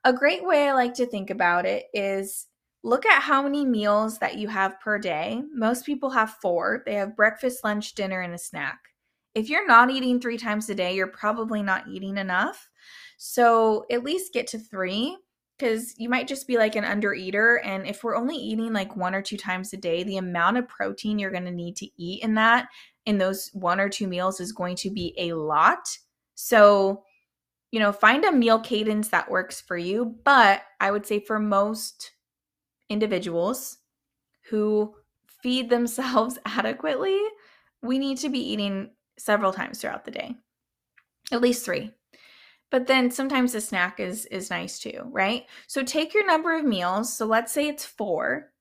A 0.05 0.13
great 0.13 0.45
way 0.45 0.69
I 0.69 0.73
like 0.73 0.93
to 0.95 1.05
think 1.05 1.29
about 1.29 1.65
it 1.65 1.85
is 1.93 2.47
look 2.85 3.03
at 3.07 3.23
how 3.23 3.41
many 3.41 3.65
meals 3.65 4.19
that 4.19 4.37
you 4.37 4.47
have 4.47 4.79
per 4.79 4.99
day. 4.99 5.41
Most 5.51 5.87
people 5.87 6.11
have 6.11 6.37
four. 6.39 6.83
They 6.85 6.93
have 6.93 7.15
breakfast, 7.15 7.63
lunch, 7.63 7.95
dinner, 7.95 8.21
and 8.21 8.35
a 8.35 8.37
snack. 8.37 8.77
If 9.33 9.49
you're 9.49 9.67
not 9.67 9.89
eating 9.89 10.21
three 10.21 10.37
times 10.37 10.69
a 10.69 10.75
day, 10.75 10.95
you're 10.95 11.07
probably 11.07 11.63
not 11.63 11.87
eating 11.87 12.17
enough. 12.19 12.69
So 13.17 13.85
at 13.89 14.03
least 14.03 14.33
get 14.33 14.45
to 14.47 14.59
three 14.59 15.17
because 15.57 15.95
you 15.97 16.09
might 16.09 16.27
just 16.27 16.47
be 16.47 16.57
like 16.57 16.75
an 16.75 16.83
undereater. 16.83 17.57
And 17.63 17.87
if 17.87 18.03
we're 18.03 18.15
only 18.15 18.35
eating 18.35 18.71
like 18.71 18.95
one 18.95 19.15
or 19.15 19.21
two 19.23 19.37
times 19.37 19.73
a 19.73 19.77
day, 19.77 20.03
the 20.03 20.17
amount 20.17 20.57
of 20.57 20.67
protein 20.67 21.17
you're 21.17 21.31
going 21.31 21.45
to 21.45 21.51
need 21.51 21.75
to 21.77 21.89
eat 21.97 22.23
in 22.23 22.35
that, 22.35 22.67
in 23.07 23.17
those 23.17 23.49
one 23.53 23.79
or 23.79 23.89
two 23.89 24.07
meals, 24.07 24.39
is 24.39 24.51
going 24.51 24.75
to 24.77 24.91
be 24.91 25.15
a 25.17 25.33
lot. 25.33 25.87
So, 26.35 27.01
you 27.71 27.79
know, 27.79 27.91
find 27.91 28.23
a 28.25 28.31
meal 28.31 28.59
cadence 28.59 29.07
that 29.07 29.31
works 29.31 29.59
for 29.59 29.75
you. 29.75 30.15
But 30.23 30.61
I 30.79 30.91
would 30.91 31.07
say 31.07 31.19
for 31.19 31.39
most 31.39 32.11
individuals 32.89 33.77
who 34.49 34.93
feed 35.41 35.69
themselves 35.69 36.37
adequately, 36.45 37.19
we 37.81 37.99
need 37.99 38.17
to 38.19 38.29
be 38.29 38.39
eating 38.39 38.91
several 39.17 39.53
times 39.53 39.79
throughout 39.79 40.05
the 40.05 40.11
day. 40.11 40.35
At 41.31 41.41
least 41.41 41.65
3. 41.65 41.91
But 42.71 42.87
then 42.87 43.11
sometimes 43.11 43.55
a 43.55 43.61
snack 43.61 43.99
is 43.99 44.25
is 44.25 44.49
nice 44.49 44.79
too, 44.79 45.07
right? 45.11 45.45
So 45.67 45.83
take 45.83 46.13
your 46.13 46.25
number 46.25 46.57
of 46.57 46.65
meals, 46.65 47.15
so 47.15 47.25
let's 47.25 47.53
say 47.53 47.67
it's 47.67 47.85
4, 47.85 48.51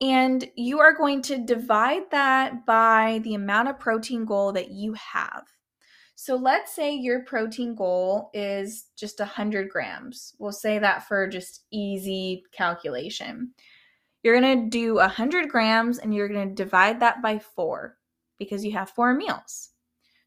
and 0.00 0.48
you 0.56 0.78
are 0.78 0.94
going 0.94 1.22
to 1.22 1.44
divide 1.44 2.10
that 2.12 2.64
by 2.64 3.20
the 3.24 3.34
amount 3.34 3.68
of 3.68 3.80
protein 3.80 4.24
goal 4.24 4.52
that 4.52 4.70
you 4.70 4.94
have. 4.94 5.44
So 6.20 6.34
let's 6.34 6.74
say 6.74 6.96
your 6.96 7.20
protein 7.20 7.76
goal 7.76 8.30
is 8.34 8.86
just 8.96 9.20
100 9.20 9.68
grams. 9.70 10.34
We'll 10.40 10.50
say 10.50 10.80
that 10.80 11.06
for 11.06 11.28
just 11.28 11.66
easy 11.70 12.42
calculation. 12.50 13.52
You're 14.24 14.40
going 14.40 14.64
to 14.64 14.68
do 14.68 14.94
100 14.96 15.48
grams 15.48 15.98
and 15.98 16.12
you're 16.12 16.28
going 16.28 16.48
to 16.48 16.54
divide 16.56 16.98
that 16.98 17.22
by 17.22 17.38
four 17.38 17.98
because 18.36 18.64
you 18.64 18.72
have 18.72 18.90
four 18.90 19.14
meals. 19.14 19.70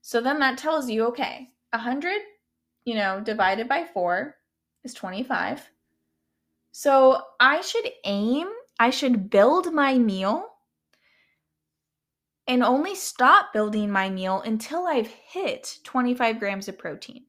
So 0.01 0.21
then 0.21 0.39
that 0.39 0.57
tells 0.57 0.89
you, 0.89 1.07
okay, 1.07 1.49
100, 1.71 2.21
you 2.85 2.95
know, 2.95 3.19
divided 3.19 3.67
by 3.67 3.83
four 3.83 4.37
is 4.85 4.93
25. 4.93 5.69
So 6.71 7.21
I 7.41 7.59
should 7.59 7.89
aim, 8.05 8.47
I 8.79 8.91
should 8.91 9.29
build 9.29 9.73
my 9.73 9.97
meal 9.97 10.50
and 12.51 12.63
only 12.63 12.95
stop 12.95 13.53
building 13.53 13.89
my 13.89 14.09
meal 14.09 14.41
until 14.41 14.85
I've 14.85 15.07
hit 15.07 15.79
25 15.85 16.37
grams 16.39 16.67
of 16.67 16.77
protein. 16.77 17.23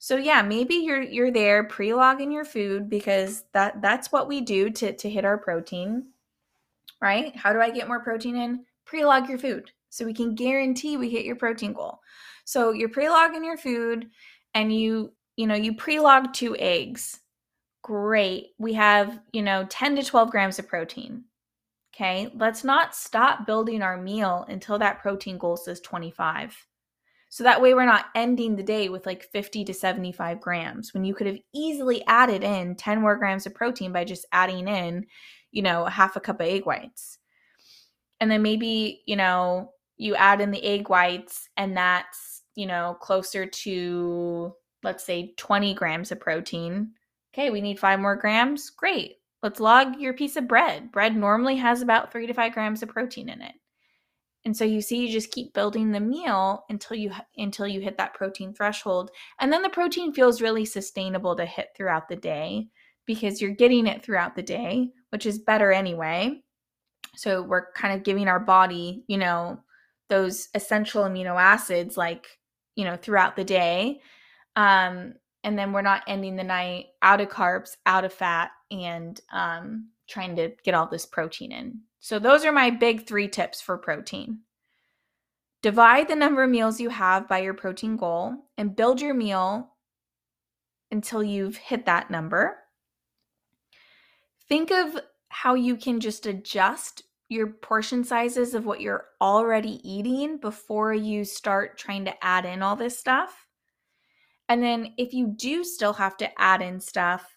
So 0.00 0.16
yeah, 0.16 0.42
maybe 0.42 0.74
you're 0.74 1.02
you're 1.02 1.30
there 1.32 1.64
pre-logging 1.64 2.32
your 2.32 2.44
food 2.44 2.90
because 2.90 3.44
that 3.52 3.80
that's 3.82 4.12
what 4.12 4.28
we 4.28 4.40
do 4.40 4.70
to 4.70 4.92
to 4.94 5.10
hit 5.10 5.24
our 5.24 5.38
protein. 5.38 6.08
Right? 7.00 7.36
How 7.36 7.52
do 7.52 7.60
I 7.60 7.70
get 7.70 7.88
more 7.88 8.00
protein 8.00 8.36
in? 8.36 8.64
Pre-log 8.84 9.28
your 9.28 9.38
food 9.38 9.70
so 9.90 10.04
we 10.04 10.14
can 10.14 10.34
guarantee 10.34 10.96
we 10.96 11.10
hit 11.10 11.24
your 11.24 11.36
protein 11.36 11.72
goal. 11.72 12.00
So 12.44 12.72
you're 12.72 12.88
pre-logging 12.88 13.44
your 13.44 13.58
food 13.58 14.10
and 14.54 14.74
you 14.74 15.12
you 15.36 15.46
know, 15.46 15.54
you 15.54 15.74
pre-log 15.74 16.32
two 16.32 16.56
eggs. 16.58 17.20
great. 17.82 18.48
We 18.58 18.74
have, 18.74 19.20
you 19.32 19.42
know, 19.42 19.66
10 19.68 19.96
to 19.96 20.02
12 20.04 20.30
grams 20.30 20.58
of 20.58 20.68
protein. 20.68 21.24
Okay, 21.98 22.30
let's 22.34 22.62
not 22.62 22.94
stop 22.94 23.44
building 23.44 23.82
our 23.82 24.00
meal 24.00 24.44
until 24.48 24.78
that 24.78 25.00
protein 25.00 25.36
goal 25.36 25.56
says 25.56 25.80
25. 25.80 26.56
So 27.28 27.42
that 27.42 27.60
way 27.60 27.74
we're 27.74 27.86
not 27.86 28.06
ending 28.14 28.54
the 28.54 28.62
day 28.62 28.88
with 28.88 29.04
like 29.04 29.24
50 29.24 29.64
to 29.64 29.74
75 29.74 30.40
grams 30.40 30.94
when 30.94 31.04
you 31.04 31.12
could 31.12 31.26
have 31.26 31.38
easily 31.52 32.06
added 32.06 32.44
in 32.44 32.76
10 32.76 33.00
more 33.00 33.16
grams 33.16 33.46
of 33.46 33.54
protein 33.54 33.92
by 33.92 34.04
just 34.04 34.26
adding 34.30 34.68
in, 34.68 35.06
you 35.50 35.60
know, 35.60 35.86
half 35.86 36.14
a 36.14 36.20
cup 36.20 36.40
of 36.40 36.46
egg 36.46 36.66
whites. 36.66 37.18
And 38.20 38.30
then 38.30 38.42
maybe, 38.42 39.02
you 39.06 39.16
know, 39.16 39.72
you 39.96 40.14
add 40.14 40.40
in 40.40 40.52
the 40.52 40.64
egg 40.64 40.88
whites 40.88 41.48
and 41.56 41.76
that's, 41.76 42.42
you 42.54 42.66
know, 42.66 42.96
closer 43.00 43.44
to, 43.44 44.54
let's 44.84 45.04
say, 45.04 45.34
20 45.36 45.74
grams 45.74 46.12
of 46.12 46.20
protein. 46.20 46.92
Okay, 47.34 47.50
we 47.50 47.60
need 47.60 47.80
five 47.80 47.98
more 47.98 48.14
grams. 48.14 48.70
Great. 48.70 49.16
Let's 49.42 49.60
log 49.60 50.00
your 50.00 50.12
piece 50.14 50.36
of 50.36 50.48
bread. 50.48 50.90
Bread 50.90 51.16
normally 51.16 51.56
has 51.56 51.80
about 51.80 52.10
three 52.10 52.26
to 52.26 52.34
five 52.34 52.52
grams 52.52 52.82
of 52.82 52.88
protein 52.88 53.28
in 53.28 53.40
it. 53.40 53.54
And 54.44 54.56
so 54.56 54.64
you 54.64 54.80
see 54.80 55.04
you 55.06 55.12
just 55.12 55.30
keep 55.30 55.52
building 55.52 55.90
the 55.90 56.00
meal 56.00 56.64
until 56.70 56.96
you 56.96 57.12
until 57.36 57.66
you 57.66 57.80
hit 57.80 57.98
that 57.98 58.14
protein 58.14 58.54
threshold. 58.54 59.10
And 59.40 59.52
then 59.52 59.62
the 59.62 59.68
protein 59.68 60.12
feels 60.12 60.40
really 60.40 60.64
sustainable 60.64 61.36
to 61.36 61.44
hit 61.44 61.68
throughout 61.76 62.08
the 62.08 62.16
day 62.16 62.68
because 63.06 63.40
you're 63.40 63.50
getting 63.50 63.86
it 63.86 64.02
throughout 64.02 64.36
the 64.36 64.42
day, 64.42 64.90
which 65.10 65.26
is 65.26 65.38
better 65.38 65.72
anyway. 65.72 66.40
So 67.16 67.42
we're 67.42 67.72
kind 67.72 67.94
of 67.94 68.04
giving 68.04 68.28
our 68.28 68.40
body, 68.40 69.04
you 69.08 69.18
know, 69.18 69.60
those 70.08 70.48
essential 70.54 71.04
amino 71.04 71.40
acids 71.40 71.96
like, 71.96 72.26
you 72.76 72.84
know, 72.84 72.96
throughout 72.96 73.34
the 73.34 73.44
day. 73.44 74.00
Um, 74.56 75.14
and 75.44 75.58
then 75.58 75.72
we're 75.72 75.82
not 75.82 76.04
ending 76.06 76.36
the 76.36 76.44
night 76.44 76.86
out 77.02 77.20
of 77.20 77.28
carbs, 77.28 77.76
out 77.86 78.04
of 78.04 78.12
fat, 78.12 78.50
and 78.70 79.20
um, 79.32 79.88
trying 80.08 80.36
to 80.36 80.52
get 80.64 80.74
all 80.74 80.86
this 80.86 81.06
protein 81.06 81.52
in. 81.52 81.80
So, 82.00 82.18
those 82.18 82.44
are 82.44 82.52
my 82.52 82.70
big 82.70 83.06
three 83.06 83.28
tips 83.28 83.60
for 83.60 83.76
protein. 83.78 84.40
Divide 85.62 86.08
the 86.08 86.16
number 86.16 86.44
of 86.44 86.50
meals 86.50 86.80
you 86.80 86.88
have 86.88 87.28
by 87.28 87.40
your 87.40 87.54
protein 87.54 87.96
goal 87.96 88.34
and 88.56 88.76
build 88.76 89.00
your 89.00 89.14
meal 89.14 89.74
until 90.90 91.22
you've 91.22 91.56
hit 91.56 91.86
that 91.86 92.10
number. 92.10 92.56
Think 94.48 94.70
of 94.70 94.98
how 95.28 95.54
you 95.54 95.76
can 95.76 96.00
just 96.00 96.26
adjust 96.26 97.02
your 97.28 97.48
portion 97.48 98.04
sizes 98.04 98.54
of 98.54 98.64
what 98.64 98.80
you're 98.80 99.06
already 99.20 99.80
eating 99.88 100.38
before 100.38 100.94
you 100.94 101.24
start 101.24 101.76
trying 101.76 102.04
to 102.06 102.24
add 102.24 102.46
in 102.46 102.62
all 102.62 102.76
this 102.76 102.98
stuff. 102.98 103.46
And 104.48 104.62
then 104.62 104.94
if 104.96 105.12
you 105.12 105.34
do 105.36 105.62
still 105.62 105.92
have 105.92 106.16
to 106.18 106.40
add 106.40 106.62
in 106.62 106.80
stuff, 106.80 107.36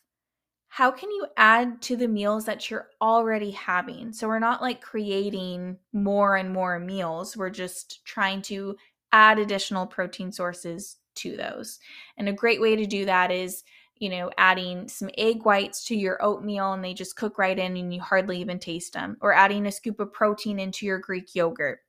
how 0.74 0.90
can 0.90 1.12
you 1.12 1.28
add 1.36 1.82
to 1.82 1.98
the 1.98 2.08
meals 2.08 2.46
that 2.46 2.70
you're 2.70 2.88
already 3.02 3.52
having? 3.52 4.14
So 4.14 4.26
we're 4.26 4.40
not 4.40 4.62
like 4.62 4.80
creating 4.80 5.78
more 5.92 6.38
and 6.38 6.50
more 6.50 6.80
meals. 6.80 7.36
We're 7.36 7.50
just 7.50 8.06
trying 8.06 8.42
to 8.44 8.78
add 9.12 9.38
additional 9.38 9.86
protein 9.86 10.32
sources 10.32 10.96
to 11.16 11.36
those. 11.36 11.78
And 12.16 12.30
a 12.30 12.34
great 12.34 12.62
way 12.62 12.78
to 12.78 12.86
do 12.86 13.04
that 13.04 13.32
is, 13.32 13.66
you 13.98 14.08
know, 14.08 14.32
adding 14.38 14.88
some 14.88 15.10
egg 15.18 15.44
whites 15.44 15.84
to 15.88 15.96
your 15.98 16.24
oatmeal 16.24 16.72
and 16.72 16.82
they 16.82 16.94
just 16.94 17.18
cook 17.18 17.38
right 17.38 17.60
in 17.60 17.76
and 17.76 17.94
you 17.94 18.00
hardly 18.00 18.40
even 18.40 18.58
taste 18.58 18.94
them, 18.94 19.18
or 19.20 19.34
adding 19.34 19.66
a 19.66 19.74
scoop 19.74 20.00
of 20.00 20.14
protein 20.14 20.58
into 20.58 20.86
your 20.86 21.00
Greek 21.00 21.36
yogurt 21.36 21.80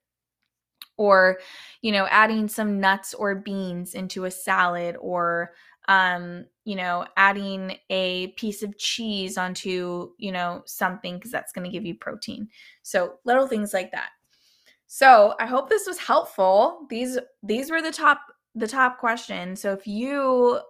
or 0.98 1.38
you 1.80 1.90
know 1.90 2.06
adding 2.10 2.48
some 2.48 2.78
nuts 2.78 3.14
or 3.14 3.34
beans 3.34 3.94
into 3.94 4.26
a 4.26 4.30
salad 4.30 4.94
or 5.00 5.52
um 5.88 6.44
you 6.64 6.76
know 6.76 7.06
adding 7.16 7.76
a 7.90 8.28
piece 8.28 8.62
of 8.62 8.76
cheese 8.78 9.36
onto 9.36 10.12
you 10.18 10.32
know 10.32 10.62
something 10.66 11.16
because 11.16 11.30
that's 11.30 11.52
going 11.52 11.64
to 11.64 11.70
give 11.70 11.84
you 11.84 11.94
protein. 11.94 12.48
So 12.82 13.18
little 13.24 13.46
things 13.46 13.72
like 13.72 13.92
that. 13.92 14.10
So 14.86 15.34
i 15.40 15.46
hope 15.46 15.68
this 15.68 15.86
was 15.86 15.98
helpful. 15.98 16.86
These 16.90 17.18
these 17.42 17.70
were 17.70 17.82
the 17.82 17.92
top 17.92 18.20
the 18.54 18.68
top 18.68 18.98
questions. 18.98 19.60
So 19.60 19.72
if 19.72 19.86
you 19.86 20.60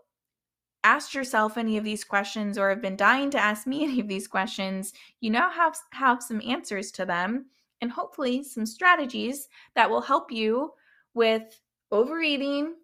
asked 0.84 1.14
yourself 1.14 1.56
any 1.56 1.76
of 1.76 1.84
these 1.84 2.04
questions 2.04 2.58
or 2.58 2.68
have 2.68 2.82
been 2.82 2.96
dying 2.96 3.30
to 3.30 3.38
ask 3.38 3.66
me 3.66 3.84
any 3.84 4.00
of 4.00 4.08
these 4.08 4.26
questions 4.26 4.92
you 5.20 5.30
now 5.30 5.48
have 5.50 5.76
have 5.92 6.22
some 6.22 6.42
answers 6.44 6.90
to 6.92 7.06
them 7.06 7.46
and 7.82 7.90
hopefully 7.90 8.42
some 8.42 8.64
strategies 8.64 9.48
that 9.74 9.90
will 9.90 10.00
help 10.00 10.30
you 10.30 10.72
with 11.14 11.60
overeating, 11.90 12.74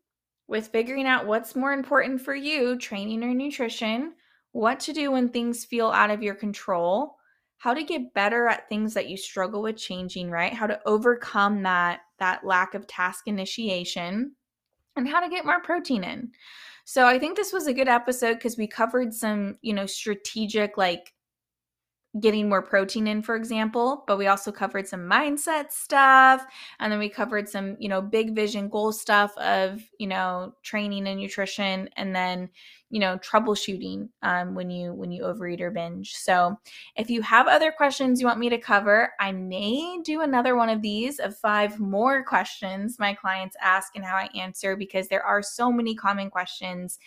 with 0.49 0.69
figuring 0.69 1.07
out 1.07 1.27
what's 1.27 1.55
more 1.55 1.73
important 1.73 2.21
for 2.21 2.35
you, 2.35 2.77
training 2.79 3.23
or 3.23 3.35
nutrition, 3.35 4.15
what 4.53 4.81
to 4.81 4.93
do 4.93 5.13
when 5.13 5.29
things 5.29 5.65
feel 5.65 5.89
out 5.89 6.11
of 6.11 6.23
your 6.23 6.35
control, 6.35 7.17
how 7.59 7.75
to 7.75 7.85
get 7.85 8.15
better 8.15 8.49
at 8.49 8.69
things 8.69 8.95
that 8.95 9.09
you 9.09 9.17
struggle 9.17 9.63
with 9.63 9.77
changing, 9.77 10.31
right? 10.31 10.53
How 10.53 10.67
to 10.67 10.81
overcome 10.87 11.63
that 11.65 12.01
that 12.19 12.45
lack 12.45 12.75
of 12.75 12.87
task 12.87 13.29
initiation 13.29 14.33
and 14.97 15.09
how 15.09 15.21
to 15.21 15.29
get 15.29 15.45
more 15.45 15.61
protein 15.61 16.03
in. 16.03 16.31
So 16.85 17.07
I 17.07 17.19
think 17.19 17.37
this 17.37 17.53
was 17.53 17.67
a 17.67 17.75
good 17.75 17.87
episode 17.87 18.35
because 18.35 18.57
we 18.57 18.67
covered 18.67 19.13
some, 19.13 19.59
you 19.61 19.75
know, 19.75 19.87
strategic 19.87 20.77
like 20.79 21.13
getting 22.21 22.49
more 22.49 22.63
protein 22.63 23.07
in 23.07 23.23
for 23.23 23.37
example 23.37 24.05
but 24.07 24.19
we 24.19 24.27
also 24.27 24.51
covered 24.53 24.87
some 24.87 25.01
mindset 25.01 25.71
stuff 25.71 26.45
and 26.81 26.93
then 26.93 26.99
we 26.99 27.09
covered 27.09 27.49
some 27.49 27.77
you 27.79 27.89
know 27.89 28.01
big 28.01 28.35
vision 28.35 28.69
goal 28.69 28.93
stuff 28.93 29.37
of 29.39 29.83
you 29.99 30.07
know 30.07 30.53
training 30.63 31.07
and 31.07 31.21
nutrition 31.21 31.89
and 31.97 32.15
then 32.15 32.49
you 32.91 33.01
know 33.01 33.19
troubleshooting 33.19 34.09
um, 34.23 34.55
when 34.55 34.71
you 34.71 34.93
when 34.95 35.13
you 35.13 35.23
overeat 35.23 35.61
or 35.61 35.71
binge 35.71 36.15
so 36.15 36.59
if 36.97 37.11
you 37.11 37.21
have 37.23 37.47
other 37.47 37.71
questions 37.71 38.21
you 38.21 38.27
want 38.27 38.39
me 38.39 38.49
to 38.49 38.59
cover 38.59 39.13
i 39.21 39.31
may 39.31 39.99
do 40.05 40.23
another 40.23 40.57
one 40.57 40.69
of 40.69 40.83
these 40.83 41.19
of 41.19 41.37
five 41.37 41.79
more 41.79 42.25
questions 42.25 42.99
my 42.99 43.13
clients 43.13 43.57
ask 43.61 43.95
and 43.95 44.05
how 44.05 44.17
i 44.17 44.29
answer 44.35 44.77
because 44.77 45.09
there 45.09 45.23
are 45.23 45.43
so 45.43 45.71
many 45.71 45.95
common 45.95 46.31
questions 46.31 46.99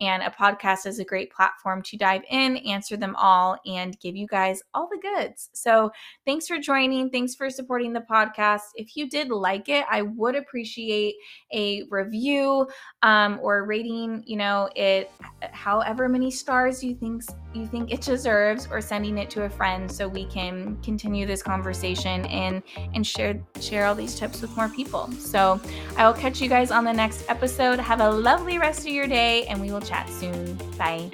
and 0.00 0.22
a 0.22 0.30
podcast 0.30 0.86
is 0.86 0.98
a 0.98 1.04
great 1.04 1.32
platform 1.32 1.80
to 1.82 1.96
dive 1.96 2.22
in, 2.28 2.56
answer 2.58 2.96
them 2.96 3.14
all, 3.16 3.56
and 3.64 3.98
give 4.00 4.16
you 4.16 4.26
guys 4.26 4.62
all 4.74 4.88
the 4.88 4.98
goods. 4.98 5.50
So, 5.52 5.90
thanks 6.26 6.46
for 6.46 6.58
joining. 6.58 7.10
Thanks 7.10 7.34
for 7.34 7.48
supporting 7.48 7.92
the 7.92 8.04
podcast. 8.10 8.62
If 8.74 8.96
you 8.96 9.08
did 9.08 9.30
like 9.30 9.68
it, 9.68 9.84
I 9.88 10.02
would 10.02 10.34
appreciate 10.34 11.14
a 11.52 11.84
review 11.90 12.66
um, 13.02 13.38
or 13.40 13.64
rating, 13.64 14.24
you 14.26 14.36
know, 14.36 14.68
it 14.74 15.10
however 15.52 16.08
many 16.08 16.30
stars 16.30 16.82
you 16.82 16.94
think 16.94 17.22
you 17.54 17.66
think 17.66 17.92
it 17.92 18.00
deserves, 18.00 18.68
or 18.70 18.80
sending 18.80 19.18
it 19.18 19.30
to 19.30 19.44
a 19.44 19.50
friend 19.50 19.90
so 19.90 20.08
we 20.08 20.26
can 20.26 20.76
continue 20.82 21.26
this 21.26 21.42
conversation 21.42 22.24
and 22.26 22.62
and 22.94 23.06
share 23.06 23.40
share 23.60 23.86
all 23.86 23.94
these 23.94 24.18
tips 24.18 24.42
with 24.42 24.54
more 24.56 24.68
people. 24.68 25.10
So, 25.12 25.60
I 25.96 26.06
will 26.06 26.14
catch 26.14 26.40
you 26.40 26.48
guys 26.48 26.70
on 26.70 26.84
the 26.84 26.92
next 26.92 27.28
episode. 27.28 27.78
Have 27.78 28.00
a 28.00 28.10
lovely 28.10 28.58
rest 28.58 28.80
of 28.80 28.92
your 28.92 29.06
day, 29.06 29.46
and 29.46 29.60
we 29.60 29.70
will 29.70 29.80
chat 29.80 30.08
soon. 30.08 30.54
Bye. 30.78 31.10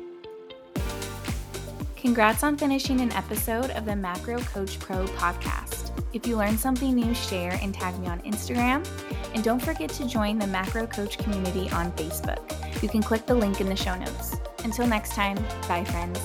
Congrats 1.97 2.43
on 2.43 2.57
finishing 2.57 3.03
an 3.03 3.13
episode 3.13 3.71
of 3.73 3.85
the 3.85 3.95
Macro 3.95 4.39
Coach 4.39 4.79
Pro 4.81 5.05
podcast. 5.05 5.90
If 6.13 6.27
you 6.27 6.37
learned 6.37 6.59
something 6.59 6.95
new, 6.95 7.15
share 7.15 7.59
and 7.63 7.73
tag 7.73 7.99
me 8.01 8.09
on 8.09 8.21
Instagram. 8.21 8.87
And 9.35 9.45
don't 9.45 9.61
forget 9.61 9.91
to 9.91 10.07
join 10.07 10.39
the 10.39 10.47
Macro 10.47 10.87
Coach 10.87 11.19
community 11.19 11.71
on 11.71 11.93
Facebook. 11.93 12.83
You 12.83 12.89
can 12.89 13.03
click 13.03 13.27
the 13.27 13.35
link 13.35 13.61
in 13.61 13.69
the 13.69 13.77
show 13.77 13.95
notes. 13.97 14.37
Until 14.65 14.87
next 14.87 15.13
time, 15.13 15.37
bye, 15.69 15.85
friends. 15.85 16.19